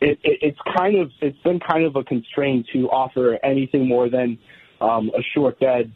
[0.00, 4.10] it, it, it's kind of it's been kind of a constraint to offer anything more
[4.10, 4.38] than
[4.80, 5.92] um, a short bed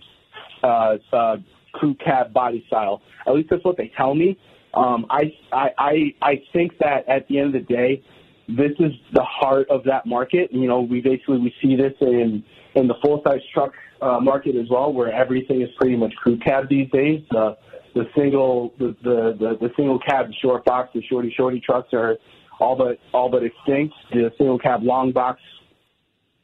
[0.63, 1.37] uh, uh,
[1.73, 3.03] crew cab body style.
[3.27, 4.39] At least that's what they tell me.
[4.75, 8.03] Um, I, I I think that at the end of the day,
[8.49, 10.53] this is the heart of that market.
[10.53, 14.57] You know, we basically we see this in in the full size truck uh, market
[14.57, 17.23] as well, where everything is pretty much crew cab these days.
[17.31, 17.57] The
[17.95, 22.17] the single the the the, the single cab short box, the shorty shorty trucks are
[22.61, 23.95] all but all but extinct.
[24.13, 25.41] The single cab long box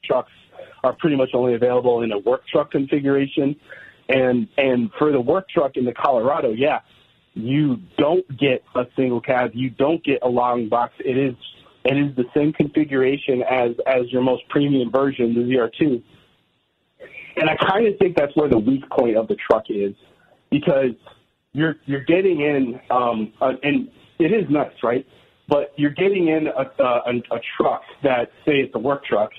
[0.05, 0.33] trucks
[0.83, 3.57] are pretty much only available in a work truck configuration.
[4.09, 6.81] And and for the work truck in the Colorado, yeah,
[7.35, 10.93] you don't get a single cab, you don't get a long box.
[10.99, 11.35] It is
[11.85, 16.03] it is the same configuration as as your most premium version, the ZR2.
[17.37, 19.95] And I kind of think that's where the weak point of the truck is,
[20.51, 20.95] because
[21.53, 23.89] you're you're getting in, um, a, and
[24.19, 25.07] it is nuts, right?
[25.49, 29.31] But you're getting in a, a, a truck that say it's a work truck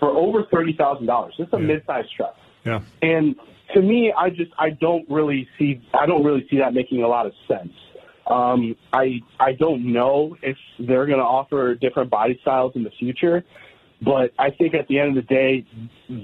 [0.00, 1.34] for over thirty thousand dollars.
[1.38, 2.36] It's a mid-sized truck.
[2.64, 2.80] Yeah.
[3.02, 3.36] And
[3.72, 7.08] to me, I just I don't really see I don't really see that making a
[7.08, 7.72] lot of sense.
[8.26, 12.90] Um, I I don't know if they're going to offer different body styles in the
[12.98, 13.44] future,
[14.02, 15.66] but I think at the end of the day,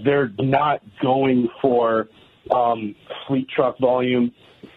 [0.04, 2.08] they're not going for
[2.50, 2.94] um,
[3.26, 4.32] fleet truck volume.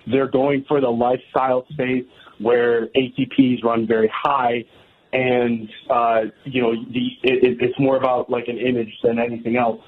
[0.08, 2.06] They're going for the lifestyle space
[2.40, 4.66] where ATPs run very high,
[5.14, 9.82] and uh, you know the it, it's more about like an image than anything else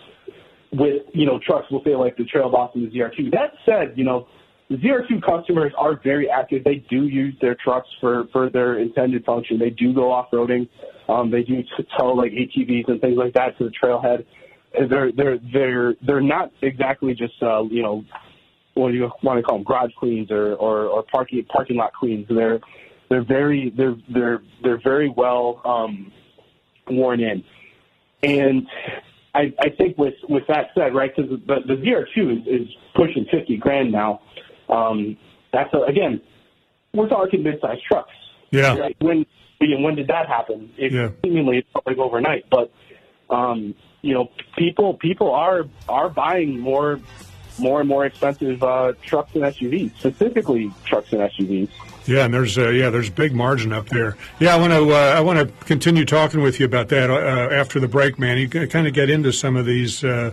[0.76, 3.32] with, you know, trucks, we'll say like the Trail Boss and the ZR2.
[3.32, 4.28] That said, you know,
[4.70, 6.64] the ZR2 customers are very active.
[6.64, 9.60] They do use their trucks for, for their intended function.
[9.60, 10.68] They do go off-roading.
[11.08, 11.64] Um, they do
[11.98, 14.26] tow like ATVs and things like that to the trailhead.
[14.90, 18.04] They're, they're, they're, they're not exactly just, uh, you know,
[18.74, 21.94] what do you want to call them, garage queens or, or, or parking, parking lot
[21.94, 22.26] queens.
[22.28, 22.60] They're,
[23.10, 26.12] they're very, they're, they're, they're very well, um,
[26.90, 27.44] worn in.
[28.24, 28.68] And
[29.36, 33.26] I, I think with with that said, right, because the, the ZR2 is, is pushing
[33.30, 34.22] 50 grand now.
[34.70, 35.18] Um,
[35.52, 36.22] that's a, again,
[36.94, 38.14] we're talking mid-sized trucks.
[38.52, 38.78] Yeah.
[38.78, 38.96] Right?
[39.00, 39.26] When
[39.60, 40.72] when did that happen?
[40.78, 41.10] It, Yeah.
[41.24, 42.72] Seemingly, it's not like overnight, but
[43.30, 47.02] um, you know, people people are are buying more
[47.60, 51.70] more and more expensive uh, trucks and SUVs, specifically trucks and SUVs.
[52.08, 54.16] Yeah, and there's uh, yeah, there's big margin up there.
[54.40, 57.50] Yeah, I want to uh, I want to continue talking with you about that uh,
[57.52, 58.38] after the break, man.
[58.38, 60.32] You kind of get into some of these uh,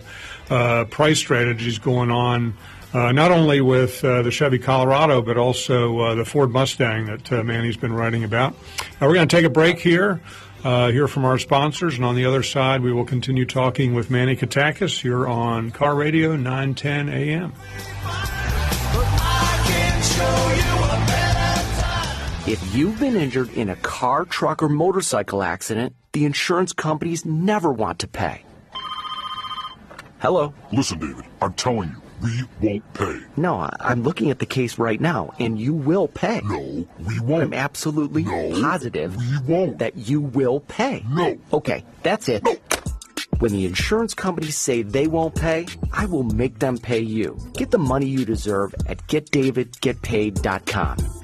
[0.49, 2.55] uh, price strategies going on,
[2.93, 7.93] uh, not only with the Chevy Colorado, but also the Ford Mustang that Manny's been
[7.93, 8.55] writing about.
[9.01, 10.21] we're going to take a break here.
[10.63, 14.35] hear from our sponsors, and on the other side, we will continue talking with Manny
[14.35, 17.53] Katakis here on Car Radio 910 AM.
[22.45, 27.71] If you've been injured in a car, truck, or motorcycle accident, the insurance companies never
[27.71, 28.43] want to pay.
[30.19, 30.53] Hello?
[30.73, 33.21] Listen, David, I'm telling you, we won't pay.
[33.37, 36.41] No, I'm looking at the case right now, and you will pay.
[36.43, 37.43] No, we won't.
[37.43, 39.79] I'm absolutely no, positive we won't.
[39.79, 41.05] that you will pay.
[41.07, 41.37] No.
[41.53, 42.43] Okay, that's it.
[42.43, 42.57] No.
[43.39, 47.37] When the insurance companies say they won't pay, I will make them pay you.
[47.53, 51.22] Get the money you deserve at getdavidgetpaid.com.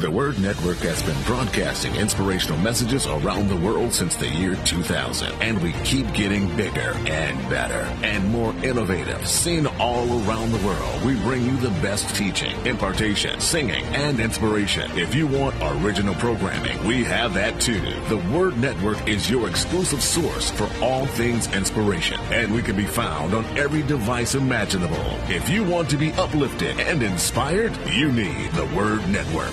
[0.00, 5.30] The Word Network has been broadcasting inspirational messages around the world since the year 2000,
[5.42, 9.28] and we keep getting bigger and better and more innovative.
[9.28, 14.90] Seen all around the world, we bring you the best teaching, impartation, singing, and inspiration.
[14.92, 17.82] If you want original programming, we have that too.
[18.08, 22.86] The Word Network is your exclusive source for all things inspiration, and we can be
[22.86, 24.96] found on every device imaginable.
[25.28, 29.52] If you want to be uplifted and inspired, you need the Word Network.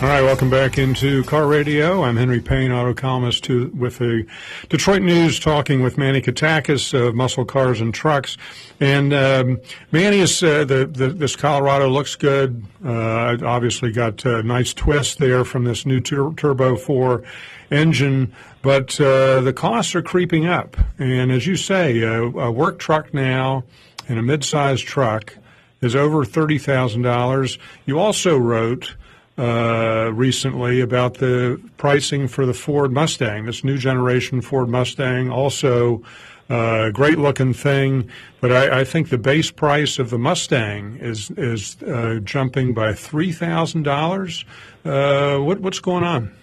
[0.00, 2.04] All right, welcome back into Car Radio.
[2.04, 4.28] I'm Henry Payne, auto columnist to, with the
[4.68, 8.36] Detroit News, talking with Manny Katakis of Muscle Cars and Trucks.
[8.78, 12.64] And um, Manny is uh, the, the, this Colorado looks good.
[12.84, 17.24] Uh, obviously, got a nice twist there from this new tur- Turbo 4
[17.72, 18.32] engine,
[18.62, 20.76] but uh, the costs are creeping up.
[21.00, 23.64] And as you say, a, a work truck now
[24.06, 25.36] and a mid-sized truck
[25.80, 27.58] is over thirty thousand dollars.
[27.84, 28.94] You also wrote
[29.38, 35.30] uh, recently about the pricing for the Ford Mustang, this new generation Ford Mustang.
[35.30, 36.02] Also,
[36.50, 38.10] uh, great looking thing,
[38.40, 42.94] but I, I, think the base price of the Mustang is is uh, jumping by
[42.94, 44.44] three thousand uh, dollars.
[44.82, 46.34] What what's going on?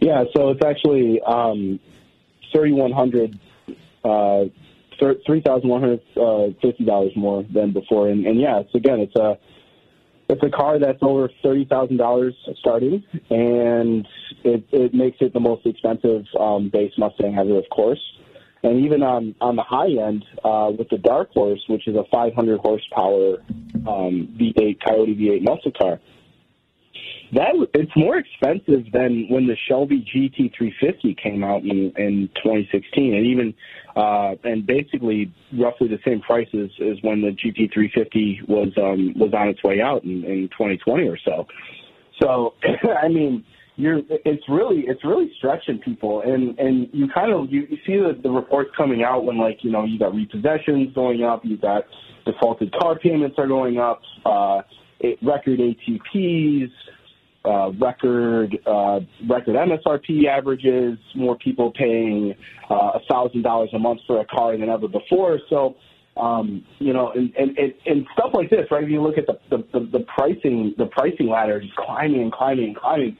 [0.00, 1.80] Yeah, so it's actually um,
[2.54, 3.38] thirty one hundred.
[4.04, 4.44] Uh,
[5.26, 9.00] three thousand one hundred uh, fifty dollars more than before, and, and yeah, it's again,
[9.00, 9.38] it's a
[10.28, 14.06] it's a car that's over thirty thousand dollars starting, and
[14.44, 18.00] it, it makes it the most expensive um, base Mustang ever, of course.
[18.62, 22.04] And even on on the high end uh, with the Dark Horse, which is a
[22.12, 23.38] 500 horsepower
[23.86, 26.00] um, V8 Coyote V8 muscle car,
[27.32, 33.26] that it's more expensive than when the Shelby GT350 came out in, in 2016, and
[33.26, 33.54] even
[33.96, 39.48] uh, and basically roughly the same prices as when the GT350 was um, was on
[39.48, 41.46] its way out in, in 2020 or so.
[42.20, 42.54] So
[43.02, 43.44] I mean,
[43.76, 47.96] you're it's really it's really stretching people, and and you kind of you, you see
[47.96, 51.58] the, the reports coming out when like you know you got repossessions going up, you
[51.58, 51.84] got
[52.24, 54.60] defaulted car payments are going up, uh,
[55.00, 56.70] it, record ATPs
[57.44, 62.34] uh, record uh, record MSRP averages, more people paying
[62.70, 65.38] uh, a thousand dollars a month for a car than ever before.
[65.48, 65.76] So,
[66.16, 68.82] um, you know, and, and, and, stuff like this, right?
[68.82, 72.32] If you look at the, the, the, the pricing, the pricing ladder just climbing and
[72.32, 73.16] climbing and climbing.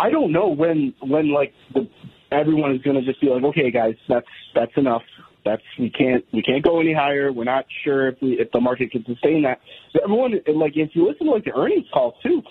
[0.00, 1.88] I don't know when when like the
[2.30, 5.02] everyone is going to just be like, okay, guys, that's that's enough.
[5.44, 7.32] That's we can't we can't go any higher.
[7.32, 9.60] We're not sure if we, if the market can sustain that.
[9.92, 12.42] So everyone, like if you listen to like the earnings calls too,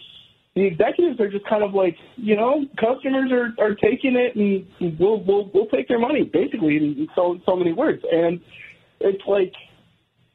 [0.57, 4.99] the executives are just kind of like, you know, customers are, are taking it and
[4.99, 8.01] we'll we'll we'll take their money, basically in so so many words.
[8.11, 8.41] And
[8.99, 9.53] it's like,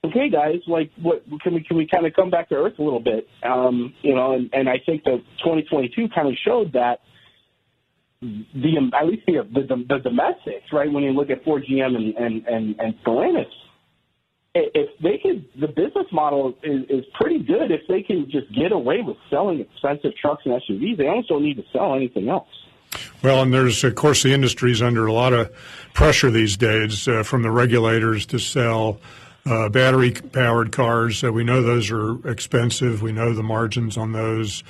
[0.04, 2.82] okay, guys, like, what can we can we kind of come back to earth a
[2.82, 3.26] little bit?
[3.42, 7.00] Um, you know, and, and I think that 2022 kind of showed that
[8.20, 10.90] the at least the the, the domestics, right?
[10.90, 13.50] When you look at Ford, GM, and and and, and Stellantis,
[14.54, 18.72] if they could, the business model is, is pretty good if they can just get
[18.72, 20.98] away with selling expensive trucks and SUVs.
[20.98, 22.48] They almost don't need to sell anything else.
[23.22, 25.50] Well, and there's, of course, the industry's under a lot of
[25.94, 29.00] pressure these days uh, from the regulators to sell
[29.46, 31.24] uh, battery powered cars.
[31.24, 33.00] Uh, we know those are expensive.
[33.00, 34.62] We know the margins on those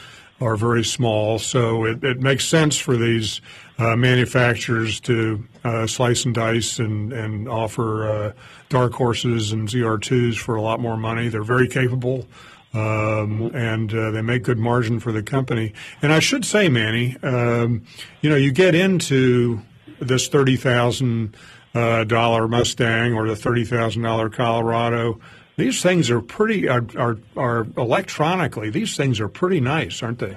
[0.42, 1.38] are very small.
[1.38, 3.40] So it, it makes sense for these
[3.78, 8.32] uh, manufacturers to uh, slice and dice and, and offer uh,
[8.68, 11.28] dark horses and ZR2s for a lot more money.
[11.28, 12.26] They're very capable.
[12.74, 15.74] Um, and uh, they make good margin for the company.
[16.00, 17.84] And I should say, Manny, um,
[18.22, 19.60] you know, you get into
[20.00, 21.36] this thirty thousand
[21.74, 25.20] uh, dollar Mustang or the thirty thousand dollar Colorado.
[25.62, 28.70] These things are pretty are, are are electronically.
[28.70, 30.36] These things are pretty nice, aren't they?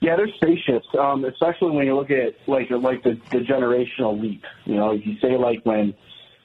[0.00, 4.44] Yeah, they're spaceships, um, especially when you look at like like the, the generational leap.
[4.64, 5.92] You know, you say like when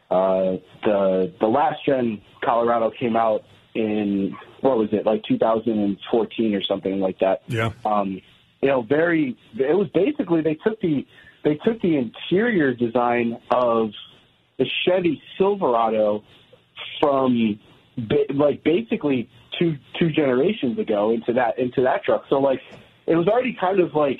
[0.09, 3.43] uh, the the last gen Colorado came out
[3.75, 7.43] in what was it like 2014 or something like that.
[7.47, 7.71] Yeah.
[7.85, 8.21] Um,
[8.61, 9.37] you know, very.
[9.53, 11.05] It was basically they took the
[11.43, 13.91] they took the interior design of
[14.57, 16.23] the Chevy Silverado
[16.99, 17.59] from
[18.33, 22.23] like basically two two generations ago into that into that truck.
[22.29, 22.61] So like
[23.07, 24.19] it was already kind of like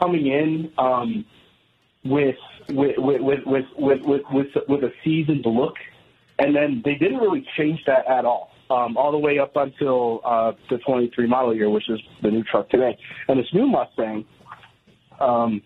[0.00, 1.24] coming in um,
[2.04, 2.36] with,
[2.68, 5.74] with, with, with with with with with with a seasoned look,
[6.38, 8.50] and then they didn't really change that at all.
[8.70, 12.42] Um, all the way up until uh, the 23 model year, which is the new
[12.42, 12.96] truck today,
[13.28, 14.24] and this new Mustang,
[15.20, 15.60] um,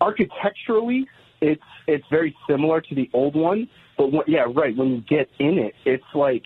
[0.00, 1.06] architecturally,
[1.40, 3.68] it's it's very similar to the old one.
[3.96, 4.76] But what, yeah, right.
[4.76, 6.42] When you get in it, it's like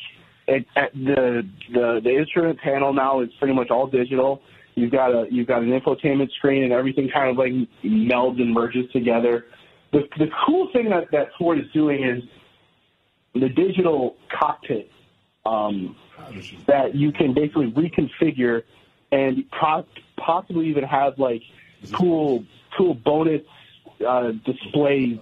[0.48, 1.42] it, at the
[1.72, 4.42] the the instrument panel now is pretty much all digital.
[4.74, 7.52] You've got a you've got an infotainment screen and everything kind of like
[7.84, 9.46] melds and merges together.
[9.92, 12.22] The the cool thing that that Ford is doing is
[13.34, 14.90] the digital cockpit
[15.44, 15.96] um,
[16.66, 18.62] that you can basically reconfigure
[19.12, 19.44] and
[20.16, 21.42] possibly even have like
[21.92, 22.44] cool
[22.76, 23.42] cool bonus
[24.06, 25.18] uh, displays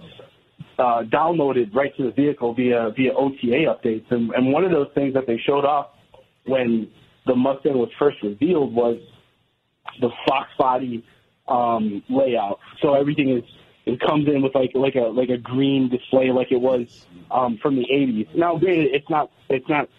[0.77, 4.05] uh, downloaded right to the vehicle via via OTA updates.
[4.11, 5.87] And, and one of those things that they showed off
[6.45, 6.91] when
[7.25, 8.97] the Mustang was first revealed was
[10.01, 11.03] the Fox body
[11.47, 12.59] um, layout.
[12.81, 13.43] So everything is
[13.85, 17.57] it comes in with like like a like a green display like it was um,
[17.61, 18.35] from the 80s.
[18.35, 19.89] Now, granted, it's not it's not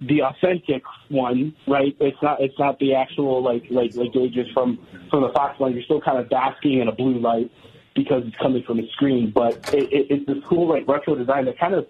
[0.00, 1.96] the authentic one, right?
[2.00, 4.78] It's not it's not the actual like like like gauges from
[5.10, 5.74] from the Fox one.
[5.74, 7.50] You're still kind of basking in a blue light
[7.94, 9.30] because it's coming from a screen.
[9.34, 11.86] But it, it, it's this cool like retro design that kind of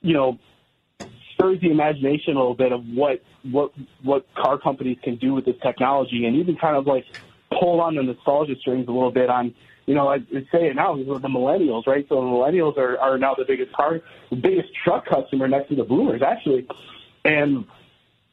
[0.00, 0.38] you know
[1.34, 5.44] stirs the imagination a little bit of what what what car companies can do with
[5.44, 7.04] this technology, and even kind of like
[7.60, 9.54] pull on the nostalgia strings a little bit on.
[9.86, 10.18] You know, I
[10.52, 12.06] say it now, the millennials, right?
[12.08, 14.00] So the millennials are, are now the biggest car,
[14.30, 16.68] the biggest truck customer next to the boomers, actually,
[17.24, 17.64] and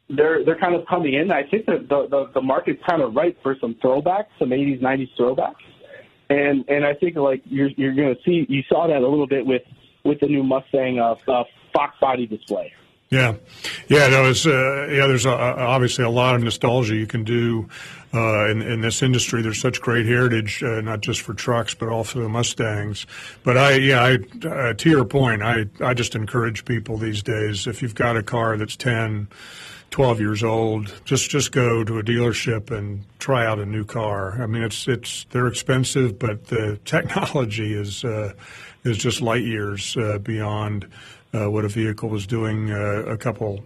[0.10, 1.32] they're they're kind of coming in.
[1.32, 4.80] I think that the the, the market's kind of ripe for some throwbacks, some 80s,
[4.80, 5.56] 90s throwbacks,
[6.30, 9.28] and and I think like you're you're going to see you saw that a little
[9.28, 9.64] bit with
[10.04, 12.74] with the new Mustang uh, uh, Fox body display.
[13.10, 13.36] Yeah,
[13.88, 15.08] yeah, no, it's uh, yeah.
[15.08, 17.68] There's a, obviously a lot of nostalgia you can do
[18.14, 19.42] uh, in, in this industry.
[19.42, 23.08] There's such great heritage, uh, not just for trucks, but also the Mustangs.
[23.44, 27.68] But I, yeah, I, uh, to your point, I, I just encourage people these days
[27.68, 29.28] if you've got a car that's 10,
[29.92, 34.42] 12 years old, just just go to a dealership and try out a new car.
[34.42, 38.34] I mean, it's it's they're expensive, but the technology is uh,
[38.84, 40.88] is just light years uh, beyond
[41.34, 43.64] uh, what a vehicle was doing uh, a couple.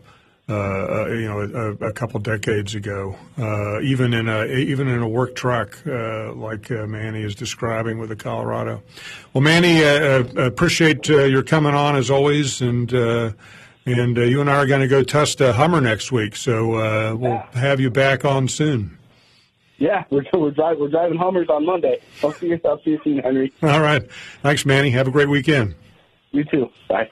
[0.50, 3.16] Uh, uh, you know, a, a, couple decades ago,
[3.82, 8.84] even in a even in a work truck like Manny is describing with the Colorado.
[9.32, 12.92] Well, Manny, appreciate your coming on as always, and
[13.86, 17.44] and you and I are going to go test a Hummer next week, so we'll
[17.54, 18.98] have you back on soon.
[19.78, 22.00] Yeah, we're we're, drive, we're driving Hummers on Monday.
[22.24, 22.60] I'll see you.
[22.66, 23.52] I'll see you soon, Henry.
[23.62, 24.10] All right.
[24.42, 24.90] Thanks, Manny.
[24.92, 25.76] Have a great weekend.
[26.32, 26.70] You too.
[26.88, 27.10] Bye.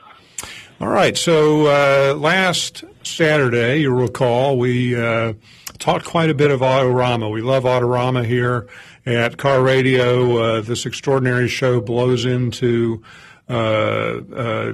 [0.79, 1.15] All right.
[1.17, 5.33] So uh, last Saturday, you'll recall, we uh,
[5.77, 7.31] talked quite a bit of Autorama.
[7.31, 8.67] We love Autorama here
[9.05, 10.37] at Car Radio.
[10.37, 13.30] Uh, this extraordinary show blows into uh, uh,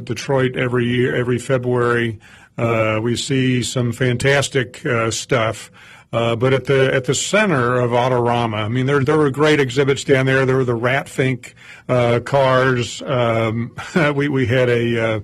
[0.03, 2.19] Detroit every year, every February.
[2.57, 5.71] Uh, we see some fantastic stuff.
[6.13, 9.59] Uh, but at the at the center of Autorama, I mean, there there were great
[9.59, 10.45] exhibits down there.
[10.45, 11.53] There were the Ratfink
[11.89, 13.01] uh, cars.
[13.01, 13.75] Um,
[14.15, 15.19] we we had a uh,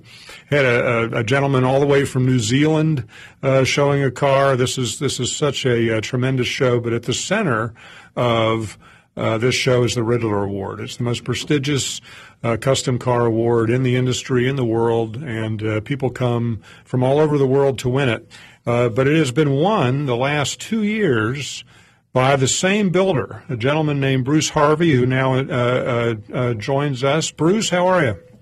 [0.50, 3.08] had a, a, gentleman all the way from New Zealand
[3.42, 4.56] uh, showing a car.
[4.56, 6.80] This is this is such a, a tremendous show.
[6.80, 7.72] But at the center
[8.14, 8.76] of
[9.16, 10.80] uh, this show is the Ridler Award.
[10.80, 12.00] It's the most prestigious
[12.42, 17.02] uh, custom car award in the industry in the world, and uh, people come from
[17.02, 18.28] all over the world to win it.
[18.66, 21.64] Uh, but it has been won the last two years
[22.12, 27.30] by the same builder, a gentleman named Bruce Harvey, who now uh, joins us.
[27.30, 28.33] Bruce, how are you?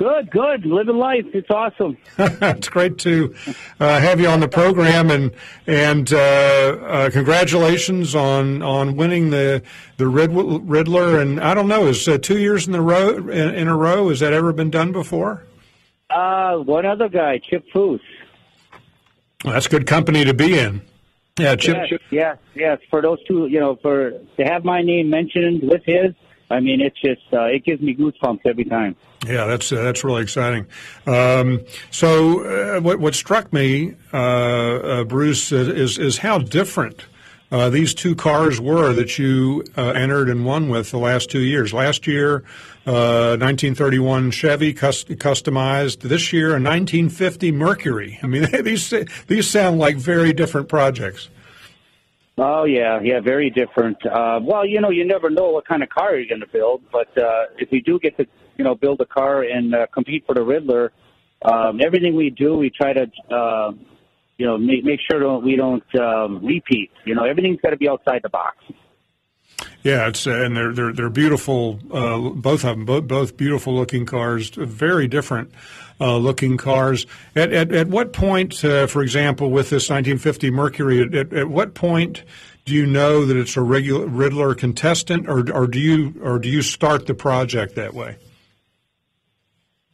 [0.00, 0.64] Good, good.
[0.64, 1.26] Living life.
[1.34, 1.98] It's awesome.
[2.18, 3.34] it's great to
[3.78, 5.30] uh, have you on the program, and
[5.66, 9.62] and uh, uh, congratulations on on winning the
[9.98, 11.20] the Rid- Ridler.
[11.20, 14.08] And I don't know, is two years in the row in, in, a row?
[14.08, 15.44] Has that ever been done before?
[16.08, 18.00] Uh, one other guy, Chip Foose.
[19.44, 20.80] Well, that's good company to be in.
[21.38, 21.76] Yeah, Chip.
[21.76, 22.78] Yes, yes, yes.
[22.88, 26.14] For those two, you know, for to have my name mentioned with his,
[26.50, 28.96] I mean, it's just uh, it gives me goosebumps every time.
[29.26, 30.66] Yeah, that's uh, that's really exciting.
[31.06, 37.04] Um, so, uh, what what struck me, uh, uh, Bruce, is is how different
[37.52, 41.72] uh, these two cars were that you entered and won with the last two years.
[41.72, 42.44] Last year,
[42.86, 46.00] uh, 1931 Chevy customized.
[46.00, 48.18] This year, a 1950 Mercury.
[48.22, 48.92] I mean, these
[49.28, 51.28] these sound like very different projects.
[52.42, 53.98] Oh yeah, yeah, very different.
[54.06, 56.80] Uh, well, you know, you never know what kind of car you're going to build,
[56.90, 58.26] but uh, if we do get to,
[58.56, 60.88] you know, build a car and uh, compete for the Ridler,
[61.42, 63.72] um, everything we do, we try to uh,
[64.38, 66.90] you know, make, make sure we don't um, repeat.
[67.04, 68.56] You know, everything's got to be outside the box.
[69.82, 71.78] Yeah, it's uh, and they're they're they're beautiful.
[71.92, 75.52] Uh, both of them, both, both beautiful looking cars, very different
[76.00, 77.06] looking cars.
[77.34, 81.48] At at, at what point, uh, for example, with this 1950 Mercury, at, at, at,
[81.48, 82.24] what point
[82.64, 86.48] do you know that it's a regular Ridler contestant, or or do you or do
[86.48, 88.16] you start the project that way?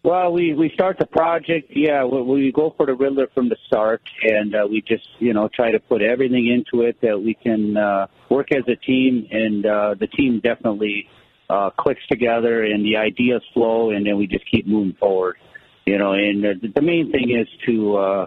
[0.07, 1.73] Well, we we start the project.
[1.75, 5.33] Yeah, we, we go for the Ridler from the start, and uh, we just you
[5.33, 9.27] know try to put everything into it that we can uh, work as a team,
[9.33, 11.09] and uh, the team definitely
[11.51, 15.39] uh, clicks together, and the ideas flow, and then we just keep moving forward.
[15.87, 18.27] You know, and uh, the main thing is to uh,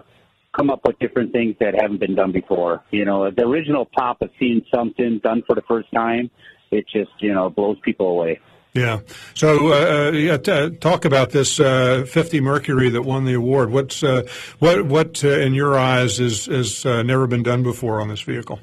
[0.56, 2.82] come up with different things that haven't been done before.
[2.90, 6.30] You know, the original pop of seeing something done for the first time,
[6.70, 8.40] it just you know blows people away.
[8.72, 9.00] Yeah.
[9.34, 13.70] So, uh, uh yeah, t- talk about this uh, 50 Mercury that won the award.
[13.70, 14.22] What's uh,
[14.58, 18.22] what what uh, in your eyes is has uh, never been done before on this
[18.22, 18.60] vehicle?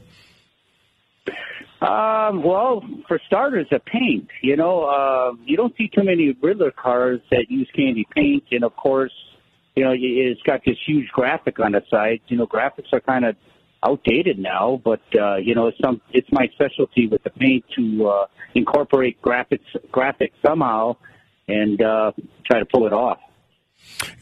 [1.81, 4.29] Um, well, for starters, the paint.
[4.41, 8.63] You know, uh, you don't see too many Ridler cars that use candy paint, and
[8.63, 9.13] of course,
[9.75, 12.21] you know, it's got this huge graphic on the side.
[12.29, 13.35] You know, graphics are kind of
[13.83, 18.07] outdated now, but uh, you know, it's some it's my specialty with the paint to
[18.07, 18.25] uh,
[18.55, 20.95] incorporate graphics graphics somehow
[21.47, 22.11] and uh,
[22.43, 23.19] try to pull it off.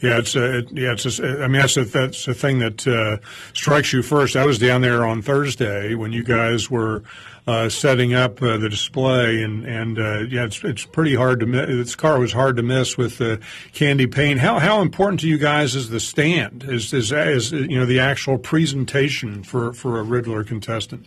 [0.00, 1.18] Yeah, it's uh, yeah, it's.
[1.18, 3.18] A, I mean, that's a, that's the thing that uh,
[3.52, 4.36] strikes you first.
[4.36, 7.02] I was down there on Thursday when you guys were
[7.46, 11.46] uh, setting up uh, the display, and and uh, yeah, it's it's pretty hard to
[11.46, 11.66] miss.
[11.66, 13.40] This car was hard to miss with the
[13.72, 14.40] candy paint.
[14.40, 16.64] How how important to you guys is the stand?
[16.64, 21.06] Is is, is you know the actual presentation for for a Ridler contestant?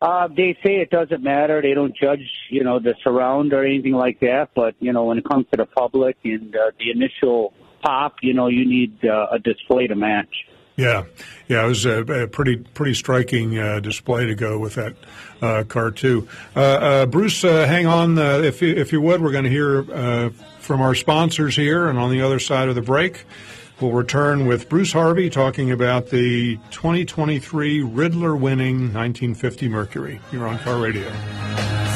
[0.00, 1.60] Uh, they say it doesn't matter.
[1.60, 4.50] They don't judge, you know, the surround or anything like that.
[4.54, 8.32] But you know, when it comes to the public and uh, the initial pop, you
[8.32, 10.46] know, you need uh, a display to match.
[10.76, 11.06] Yeah,
[11.48, 14.94] yeah, it was a, a pretty pretty striking uh, display to go with that
[15.42, 16.28] uh, car too.
[16.54, 20.30] Uh, uh Bruce, uh, hang on, uh, if if you would, we're going to hear
[20.60, 23.24] from our sponsors here, and on the other side of the break,
[23.80, 30.20] we'll return with Bruce Harvey talking about the 2023 Ridler winning 1950 Mercury.
[30.32, 31.87] You're on Car Radio.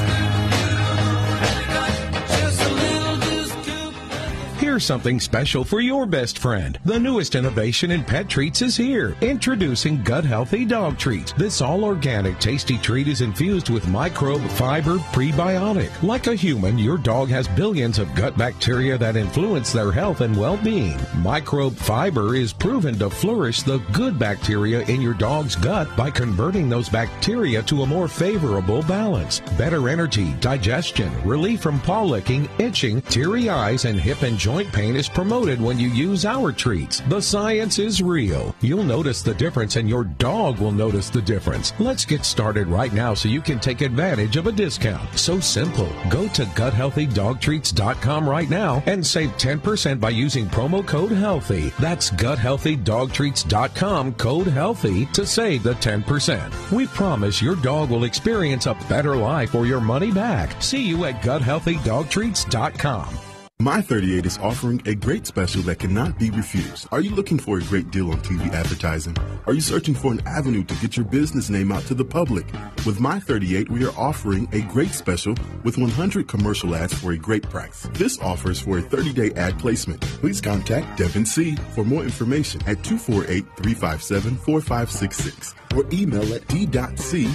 [4.79, 6.79] Something special for your best friend.
[6.85, 9.17] The newest innovation in pet treats is here.
[9.21, 11.33] Introducing Gut Healthy Dog Treats.
[11.33, 15.91] This all organic, tasty treat is infused with microbe fiber prebiotic.
[16.03, 20.37] Like a human, your dog has billions of gut bacteria that influence their health and
[20.37, 20.99] well being.
[21.19, 26.69] Microbe fiber is proven to flourish the good bacteria in your dog's gut by converting
[26.69, 29.41] those bacteria to a more favorable balance.
[29.57, 34.75] Better energy, digestion, relief from paw licking, itching, teary eyes, and hip and joint joint
[34.75, 37.01] pain is promoted when you use our treats.
[37.09, 38.55] The science is real.
[38.61, 41.73] You'll notice the difference and your dog will notice the difference.
[41.81, 45.19] Let's get started right now so you can take advantage of a discount.
[45.19, 45.89] So simple.
[46.09, 51.73] Go to guthealthydogtreats.com right now and save 10% by using promo code HEALTHY.
[51.81, 56.73] That's guthealthydogtreats.com code HEALTHY to save the 10%.
[56.73, 60.63] We promise your dog will experience a better life or your money back.
[60.63, 63.32] See you at guthealthydogtreats.com.
[63.63, 66.89] My 38 is offering a great special that cannot be refused.
[66.91, 69.17] Are you looking for a great deal on TV advertising?
[69.47, 72.45] Are you searching for an avenue to get your business name out to the public?
[72.85, 77.17] With My 38, we are offering a great special with 100 commercial ads for a
[77.17, 77.87] great price.
[77.93, 80.01] This offers for a 30-day ad placement.
[80.01, 81.55] Please contact Devin C.
[81.77, 87.31] for more information at 248-357-4566 or email at d.c.alhoun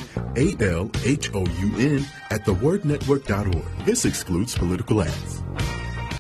[2.32, 3.86] at thewordnetwork.org.
[3.86, 5.42] This excludes political ads.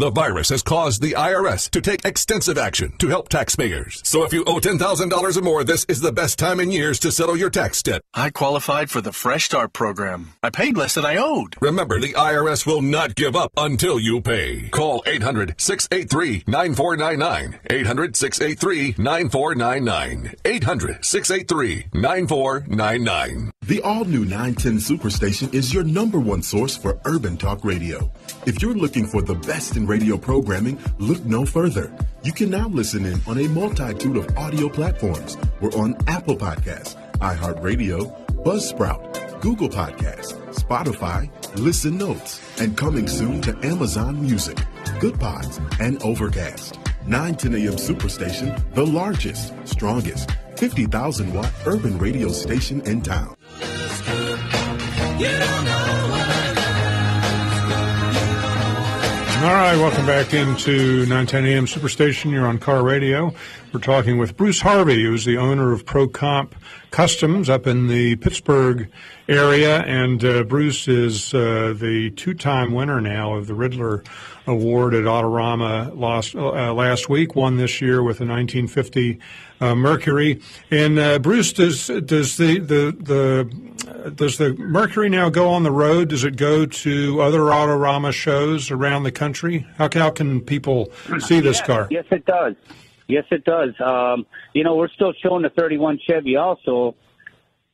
[0.00, 4.00] The virus has caused the IRS to take extensive action to help taxpayers.
[4.02, 7.12] So if you owe $10,000 or more, this is the best time in years to
[7.12, 8.00] settle your tax debt.
[8.14, 10.30] I qualified for the Fresh Start program.
[10.42, 11.54] I paid less than I owed.
[11.60, 14.70] Remember, the IRS will not give up until you pay.
[14.70, 17.60] Call 800 683 9499.
[17.68, 20.34] 800 683 9499.
[20.46, 23.52] 800 683 9499.
[23.66, 28.10] The all new 910 Superstation is your number one source for urban talk radio.
[28.46, 31.92] If you're looking for the best in radio programming, look no further.
[32.22, 35.36] You can now listen in on a multitude of audio platforms.
[35.60, 37.98] We're on Apple Podcasts, iHeartRadio,
[38.44, 44.58] Buzzsprout, Google Podcasts, Spotify, Listen Notes, and coming soon to Amazon Music,
[45.00, 46.78] Good Pods, and Overcast.
[47.06, 53.34] 910 AM Superstation, the largest, strongest, 50,000 watt urban radio station in town.
[59.40, 62.30] All right, welcome back into 910 AM Superstation.
[62.30, 63.32] You're on Car Radio.
[63.72, 66.52] We're talking with Bruce Harvey, who's the owner of ProComp
[66.90, 68.90] Customs up in the Pittsburgh
[69.30, 69.78] area.
[69.84, 74.06] And uh, Bruce is uh, the two time winner now of the Ridler
[74.46, 79.18] Award at Autorama last, uh, last week, won this year with a 1950
[79.60, 80.40] uh, Mercury.
[80.70, 85.70] And uh, Bruce, does, does, the, the, the, does the Mercury now go on the
[85.70, 86.08] road?
[86.08, 89.66] Does it go to other Autorama shows around the country?
[89.76, 91.88] How, how can people see this yes, car?
[91.90, 92.54] Yes, it does.
[93.08, 93.70] Yes, it does.
[93.80, 96.94] Um, you know, we're still showing the 31 Chevy also.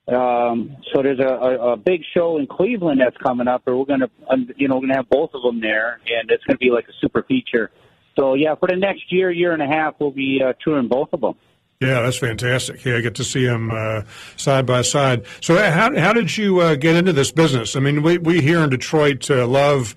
[0.08, 3.86] Um, so there's a, a, a big show in Cleveland that's coming up, or we're
[3.86, 4.08] gonna,
[4.56, 6.92] you know, we're gonna have both of them there, and it's gonna be like a
[7.00, 7.70] super feature.
[8.16, 11.08] So yeah, for the next year, year and a half, we'll be uh, touring both
[11.12, 11.34] of them.
[11.80, 12.84] Yeah, that's fantastic.
[12.84, 14.02] Yeah, I get to see them uh,
[14.36, 15.26] side by side.
[15.42, 17.76] So, how how did you uh, get into this business?
[17.76, 19.94] I mean, we we here in Detroit uh, love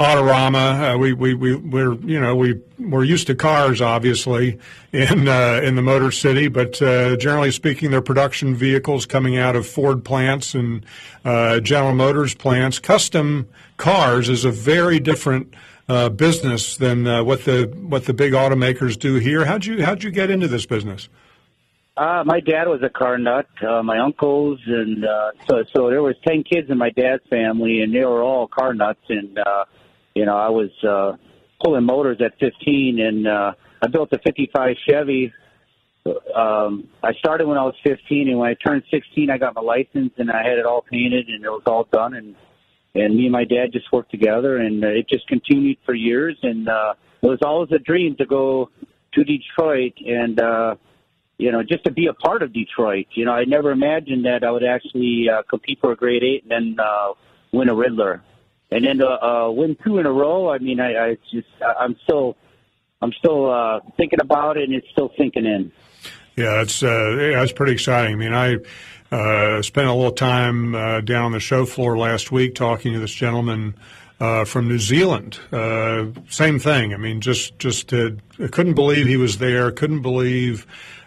[0.00, 0.94] Autorama.
[0.94, 4.58] Uh, we we we we're you know we we're used to cars, obviously,
[4.92, 9.56] in uh, in the Motor City, but uh, generally speaking, they're production vehicles coming out
[9.56, 10.86] of Ford plants and
[11.22, 12.78] uh, General Motors plants.
[12.78, 13.46] Custom
[13.76, 15.52] cars is a very different
[15.86, 19.44] uh, business than uh, what the what the big automakers do here.
[19.44, 21.10] How'd you how'd you get into this business?
[21.98, 23.46] Uh, my dad was a car nut.
[23.60, 27.82] Uh, my uncles and uh, so so there was ten kids in my dad's family,
[27.82, 29.02] and they were all car nuts.
[29.10, 29.66] And uh,
[30.14, 31.16] you know, I was uh,
[31.62, 33.52] pulling motors at 15, and uh,
[33.82, 35.32] I built a 55 Chevy.
[36.34, 39.60] Um, I started when I was 15, and when I turned 16, I got my
[39.60, 42.14] license, and I had it all painted, and it was all done.
[42.14, 42.34] And
[42.92, 46.36] and me and my dad just worked together, and uh, it just continued for years.
[46.42, 48.70] And uh, it was always a dream to go
[49.14, 50.40] to Detroit and.
[50.40, 50.76] uh
[51.40, 53.06] you know, just to be a part of Detroit.
[53.14, 56.42] You know, I never imagined that I would actually uh, compete for a Great Eight
[56.42, 57.14] and then uh,
[57.50, 58.20] win a Ridler,
[58.70, 60.50] and then uh, uh, win two in a row.
[60.50, 61.48] I mean, I, I just
[61.78, 62.36] I'm still
[63.02, 65.72] I'm still uh, thinking about it, and it's still sinking in.
[66.36, 68.14] Yeah, that's uh, yeah, that's pretty exciting.
[68.14, 68.56] I mean, I
[69.14, 72.98] uh, spent a little time uh, down on the show floor last week talking to
[72.98, 73.74] this gentleman
[74.20, 75.38] uh, from New Zealand.
[75.50, 76.94] Uh, same thing.
[76.94, 78.10] I mean, just just uh,
[78.50, 79.70] couldn't believe he was there.
[79.70, 80.66] Couldn't believe.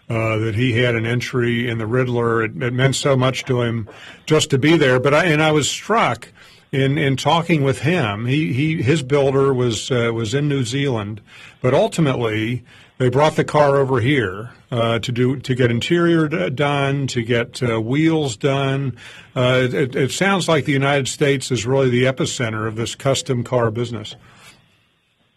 [0.09, 2.43] Uh, that he had an entry in the Ridler.
[2.43, 3.87] It, it, meant so much to him
[4.25, 4.99] just to be there.
[4.99, 6.27] But I and I was struck
[6.73, 8.25] in in talking with him.
[8.25, 11.21] He he his builder was uh, was in New Zealand,
[11.61, 12.63] but ultimately
[12.97, 17.61] they brought the car over here uh, to do to get interior done, to get
[17.61, 18.97] uh, wheels done.
[19.35, 23.43] Uh, it, it sounds like the United States is really the epicenter of this custom
[23.43, 24.15] car business.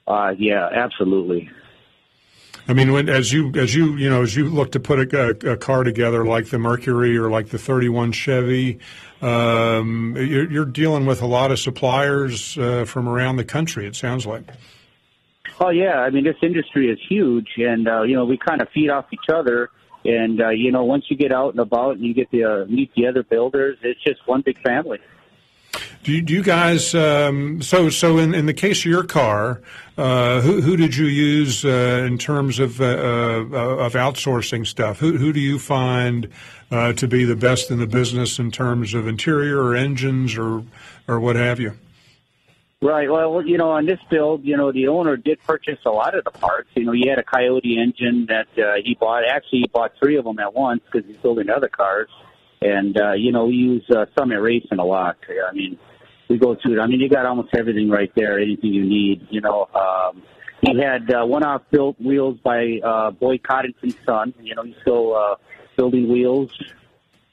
[0.06, 1.50] Uh, yeah, absolutely.
[2.68, 5.52] I mean, when as you as you you know as you look to put a,
[5.52, 8.80] a car together like the Mercury or like the 31 Chevy,
[9.22, 13.86] um, you're, you're, dealing with a lot of suppliers uh, from around the country.
[13.86, 14.42] It sounds like.
[15.60, 18.68] Oh yeah, I mean this industry is huge, and uh, you know we kind of
[18.70, 19.70] feed off each other.
[20.04, 22.66] And uh, you know, once you get out and about and you get to uh,
[22.66, 24.98] meet the other builders, it's just one big family.
[26.06, 26.94] Do you, do you guys?
[26.94, 29.60] Um, so so in, in the case of your car,
[29.98, 35.00] uh, who who did you use uh, in terms of uh, uh of outsourcing stuff?
[35.00, 36.28] Who who do you find
[36.70, 40.62] uh, to be the best in the business in terms of interior or engines or
[41.08, 41.72] or what have you?
[42.80, 43.10] Right.
[43.10, 46.22] Well, you know, on this build, you know, the owner did purchase a lot of
[46.22, 46.68] the parts.
[46.76, 49.24] You know, he had a Coyote engine that uh, he bought.
[49.28, 52.10] Actually, he bought three of them at once because he's building other cars.
[52.62, 55.16] And uh, you know, we use uh, Summit Racing a lot.
[55.28, 55.76] I mean,
[56.28, 56.82] we go through it.
[56.82, 59.26] I mean, you got almost everything right there, anything you need.
[59.30, 60.22] You know, um,
[60.60, 64.34] he had uh, one-off built wheels by uh, Boyd Coddington's son.
[64.40, 65.36] You know, he's still uh,
[65.76, 66.50] building wheels.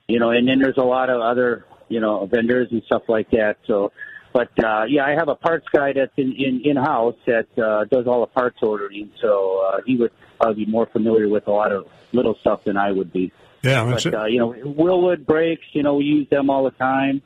[0.08, 3.30] You know, and then there's a lot of other you know vendors and stuff like
[3.32, 3.58] that.
[3.66, 3.92] So,
[4.34, 7.86] but uh, yeah, I have a parts guy that's in in in house that uh,
[7.86, 9.12] does all the parts ordering.
[9.22, 12.78] So uh, he would probably be more familiar with a lot of little stuff than
[12.78, 13.32] I would be.
[13.64, 15.66] Yeah, but uh, you know, Wilwood brakes.
[15.72, 17.22] You know, we use them all the time.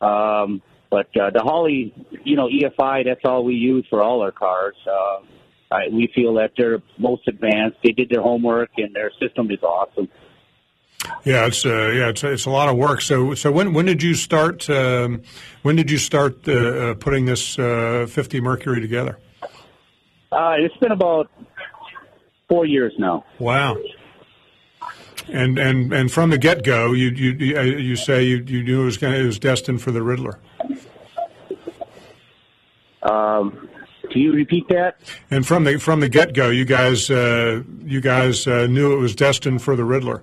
[0.00, 4.30] Um, but uh, the Holley, you know, EFI, that's all we use for all our
[4.30, 4.76] cars.
[4.86, 5.24] Uh,
[5.74, 7.78] I, we feel that they're most advanced.
[7.82, 10.10] They did their homework, and their system is awesome.
[11.24, 13.00] Yeah, it's uh, yeah, it's, it's a lot of work.
[13.00, 14.68] So, so when when did you start?
[14.68, 15.22] Um,
[15.62, 19.18] when did you start uh, uh putting this uh, 50 Mercury together?
[20.30, 21.30] Uh, it's been about
[22.50, 23.24] four years now.
[23.38, 23.78] Wow.
[25.28, 28.84] And and and from the get go, you you you say you, you knew it
[28.84, 30.36] was going it was destined for the Ridler.
[33.02, 33.68] Um,
[34.10, 34.98] can you repeat that?
[35.30, 38.98] And from the from the get go, you guys uh, you guys uh, knew it
[38.98, 40.22] was destined for the Ridler.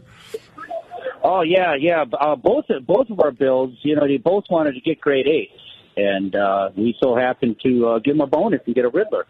[1.23, 2.05] Oh yeah, yeah.
[2.19, 5.51] Uh, both both of our builds, you know, they both wanted to get Great Eight,
[5.97, 9.23] and uh, we so happened to uh, give them a bonus and get a Ridler.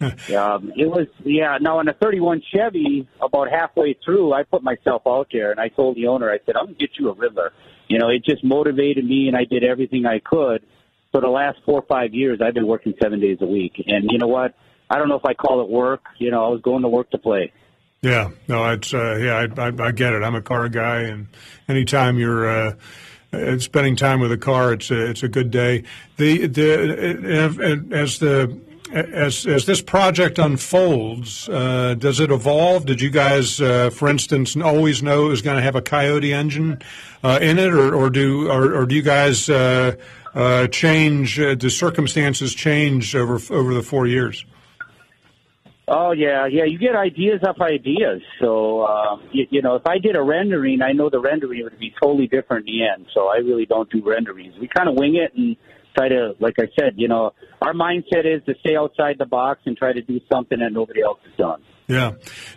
[0.36, 1.58] um, it was yeah.
[1.60, 5.68] Now on a 31 Chevy, about halfway through, I put myself out there and I
[5.68, 7.50] told the owner, I said, "I'm gonna get you a Ridler."
[7.88, 10.62] You know, it just motivated me, and I did everything I could
[11.12, 13.82] for the last four or five years, I've been working seven days a week.
[13.86, 14.54] And you know what?
[14.90, 16.02] I don't know if I call it work.
[16.18, 17.52] You know, I was going to work to play.
[18.00, 20.22] Yeah, no, it's uh, yeah, I, I, I get it.
[20.22, 21.26] I'm a car guy, and
[21.68, 22.74] anytime you're uh,
[23.32, 25.82] uh spending time with a car, it's a, it's a good day.
[26.16, 28.56] The the and as the
[28.92, 32.86] as as this project unfolds, uh, does it evolve?
[32.86, 36.32] Did you guys, uh, for instance, always know it was going to have a Coyote
[36.32, 36.80] engine
[37.22, 39.94] uh, in it, or, or do or, or, do you guys uh,
[40.34, 41.38] uh, change?
[41.38, 44.44] Uh, do circumstances change over over the four years?
[45.90, 46.64] Oh yeah, yeah.
[46.64, 48.20] You get ideas off ideas.
[48.40, 51.78] So uh, you, you know, if I did a rendering, I know the rendering would
[51.78, 53.06] be totally different in the end.
[53.14, 54.54] So I really don't do renderings.
[54.60, 55.56] We kind of wing it and
[55.98, 59.60] try to, like I said, you know, our mindset is to stay outside the box
[59.66, 61.62] and try to do something that nobody else has done.
[61.88, 62.12] Yeah,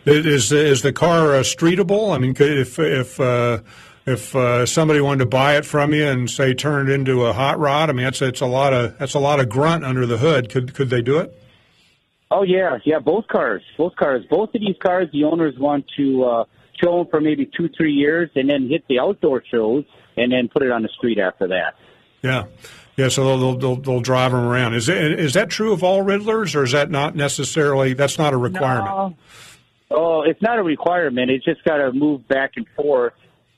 [0.06, 2.14] is is the car uh, streetable?
[2.14, 3.60] I mean, if if uh,
[4.06, 7.32] if uh, somebody wanted to buy it from you and say turn it into a
[7.32, 10.06] hot rod, I mean that's it's a lot of that's a lot of grunt under
[10.06, 10.50] the hood.
[10.50, 11.34] Could could they do it?
[12.30, 13.00] Oh yeah, yeah.
[13.00, 16.44] Both cars, both cars, both of these cars, the owners want to uh,
[16.84, 19.86] show them for maybe two, three years, and then hit the outdoor shows,
[20.18, 21.76] and then put it on the street after that.
[22.22, 22.46] Yeah.
[23.02, 24.76] Yeah, so they'll, they'll, they'll drive them around.
[24.76, 28.32] Is, it, is that true of all Ridlers, or is that not necessarily, that's not
[28.32, 28.86] a requirement?
[28.86, 29.18] No.
[29.90, 31.32] Oh, it's not a requirement.
[31.32, 33.14] It's just got to move back and forth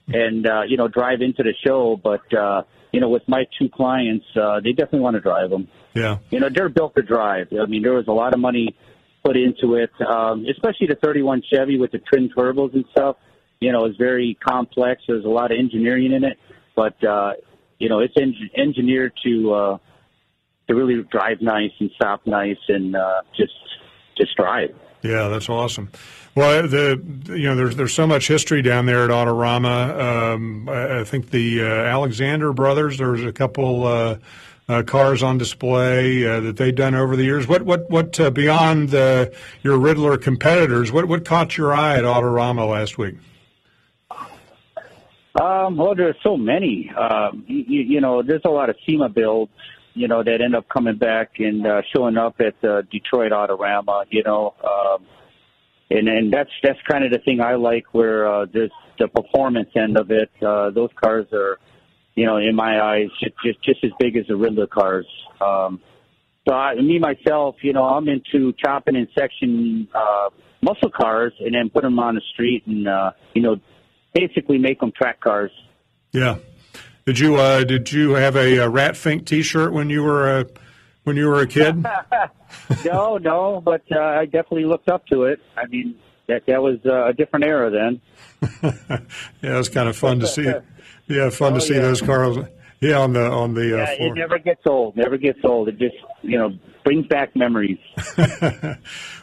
[0.08, 2.00] and, uh, you know, drive into the show.
[2.02, 2.62] But, uh,
[2.94, 5.68] you know, with my two clients, uh, they definitely want to drive them.
[5.94, 6.20] Yeah.
[6.30, 7.48] You know, they're built to drive.
[7.52, 8.78] I mean, there was a lot of money
[9.26, 13.18] put into it, um, especially the 31 Chevy with the twin turbos and stuff.
[13.60, 15.02] You know, it's very complex.
[15.06, 16.38] There's a lot of engineering in it,
[16.78, 17.34] but uh,
[17.80, 19.78] you know, it's en- engineered to uh,
[20.68, 23.54] to really drive nice and stop nice and uh, just
[24.18, 24.76] just drive.
[25.02, 25.90] Yeah, that's awesome.
[26.36, 30.34] Well, the you know there's there's so much history down there at Autorama.
[30.34, 32.98] Um, I, think the uh, Alexander brothers.
[32.98, 34.18] There's a couple uh,
[34.68, 37.48] uh, cars on display uh, that they've done over the years.
[37.48, 39.28] What what what uh, beyond uh,
[39.62, 40.92] your Ridler competitors?
[40.92, 43.16] What what caught your eye at Autorama last week?
[45.40, 46.92] Um, well, there's so many.
[46.92, 49.52] Um, you, you know, there's a lot of SEMA builds,
[49.96, 54.06] you know, that end up coming back and uh, showing up at the Detroit Autorama.
[54.10, 55.06] You know, um,
[55.90, 59.70] and and that's that's kind of the thing I like, where uh, there's the performance
[59.76, 60.30] end of it.
[60.42, 61.58] Uh, those cars are,
[62.14, 65.08] you know, in my eyes, just just, just as big as the Ridler cars.
[65.42, 65.82] Um,
[66.48, 70.30] so I, me myself, you know, I'm into chopping and section uh,
[70.62, 73.56] muscle cars and then put them on the street and uh, you know
[74.14, 75.52] basically make them track cars.
[76.12, 76.38] Yeah.
[77.06, 80.46] Did you uh, did you have a, a Rat Fink T-shirt when you were a
[81.04, 81.86] when you were a kid?
[82.86, 85.40] no, no, but uh, I definitely looked up to it.
[85.58, 85.96] I mean,
[86.28, 88.02] that that was uh, a different era then.
[89.42, 90.52] yeah, it was kind of fun to see.
[91.08, 91.82] Yeah, fun Oh, to see yeah.
[91.82, 92.38] those cars.
[92.80, 94.08] Yeah, on the on the uh, Yeah, floor.
[94.10, 94.96] it never gets old.
[94.96, 95.68] Never gets old.
[95.70, 96.54] It just you know
[96.84, 97.80] brings back memories.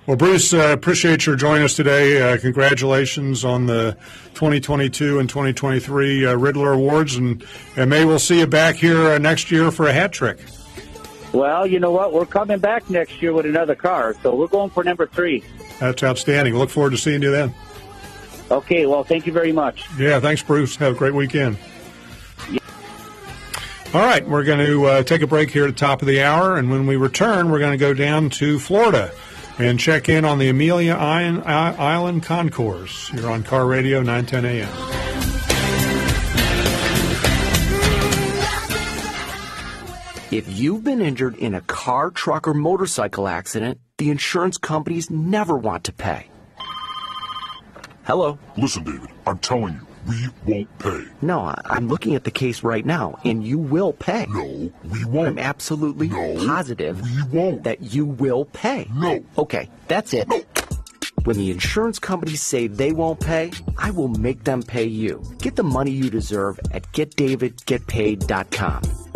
[0.06, 2.20] Well, Bruce, uh, appreciate your joining us today.
[2.20, 3.96] Uh, congratulations on the
[4.34, 7.44] 2022 and 2023 uh, Ridler Awards, and,
[7.76, 10.40] and maybe we'll see you back here uh, next year for a hat trick.
[11.32, 12.12] Well, you know what?
[12.12, 15.44] We're coming back next year with another car, so we're going for number three.
[15.78, 16.56] That's outstanding.
[16.56, 17.54] Look forward to seeing you then.
[18.50, 18.86] Okay.
[18.86, 19.86] Well, thank you very much.
[19.96, 20.74] Yeah, thanks, Bruce.
[20.74, 21.56] Have a great weekend.
[23.92, 26.22] All right, we're going to uh, take a break here at the top of the
[26.22, 29.10] hour, and when we return, we're going to go down to Florida
[29.58, 33.10] and check in on the Amelia Island, Island Concours.
[33.12, 34.68] You're on Car Radio 910 AM.
[40.30, 45.56] If you've been injured in a car, truck, or motorcycle accident, the insurance companies never
[45.56, 46.30] want to pay.
[48.04, 48.38] Hello?
[48.56, 51.04] Listen, David, I'm telling you, we won't pay.
[51.22, 54.26] No, I'm looking at the case right now, and you will pay.
[54.28, 55.28] No, we won't.
[55.28, 57.64] I'm absolutely no, positive we won't.
[57.64, 58.88] that you will pay.
[58.94, 59.22] No.
[59.38, 60.28] Okay, that's it.
[60.28, 60.42] No.
[61.24, 65.22] When the insurance companies say they won't pay, I will make them pay you.
[65.38, 69.09] Get the money you deserve at getdavidgetpaid.com.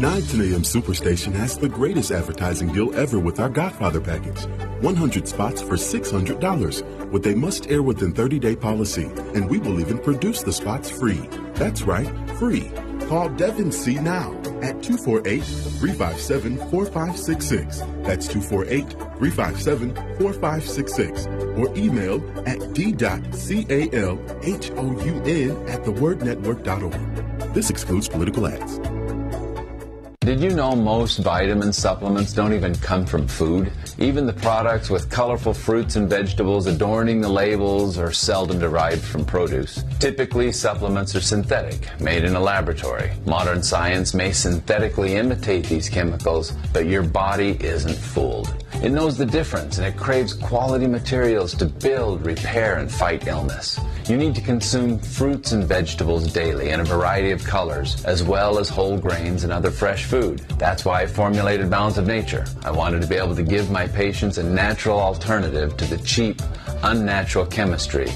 [0.00, 4.46] 910 AM Superstation has the greatest advertising deal ever with our Godfather package.
[4.80, 9.10] 100 spots for $600 with a must air within 30 day policy.
[9.34, 11.28] And we will even produce the spots free.
[11.52, 12.72] That's right, free.
[13.08, 14.32] Call Devin C now
[14.62, 17.80] at 248 357 4566.
[18.02, 21.26] That's 248 357 4566.
[21.58, 24.18] Or email at d.calhoun
[25.68, 27.52] at thewordnetwork.org.
[27.52, 28.80] This excludes political ads.
[30.22, 33.72] Did you know most vitamin supplements don't even come from food?
[33.96, 39.24] Even the products with colorful fruits and vegetables adorning the labels are seldom derived from
[39.24, 39.82] produce.
[39.98, 43.12] Typically, supplements are synthetic, made in a laboratory.
[43.24, 48.54] Modern science may synthetically imitate these chemicals, but your body isn't fooled.
[48.82, 53.80] It knows the difference and it craves quality materials to build, repair, and fight illness.
[54.10, 58.58] You need to consume fruits and vegetables daily in a variety of colors, as well
[58.58, 60.40] as whole grains and other fresh food.
[60.58, 62.44] That's why I formulated Balance of Nature.
[62.64, 66.42] I wanted to be able to give my patients a natural alternative to the cheap,
[66.82, 68.08] unnatural chemistry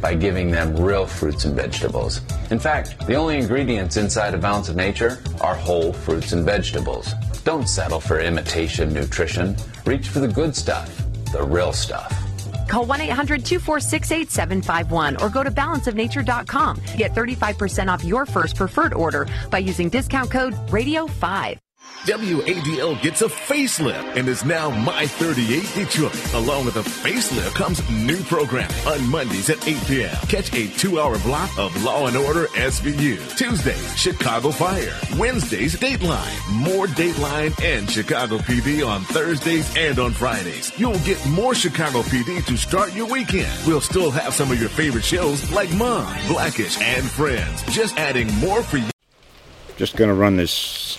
[0.00, 2.22] by giving them real fruits and vegetables.
[2.50, 7.12] In fact, the only ingredients inside a Balance of Nature are whole fruits and vegetables.
[7.44, 9.54] Don't settle for imitation nutrition.
[9.84, 10.96] Reach for the good stuff,
[11.30, 12.21] the real stuff.
[12.72, 16.80] Call 1 800 246 8751 or go to balanceofnature.com.
[16.96, 21.58] Get 35% off your first preferred order by using discount code RADIO5.
[22.04, 26.34] WADL gets a facelift and is now My 38 Detroit.
[26.34, 30.16] Along with a facelift comes new programming on Mondays at 8 p.m.
[30.26, 33.38] Catch a two-hour block of Law and Order SVU.
[33.38, 34.98] Tuesdays, Chicago Fire.
[35.16, 36.34] Wednesdays, Dateline.
[36.50, 40.76] More Dateline and Chicago PD on Thursdays and on Fridays.
[40.76, 43.64] You'll get more Chicago PD to start your weekend.
[43.64, 47.62] We'll still have some of your favorite shows like Mom, Blackish, and Friends.
[47.66, 48.90] Just adding more for you.
[49.76, 50.98] Just to run this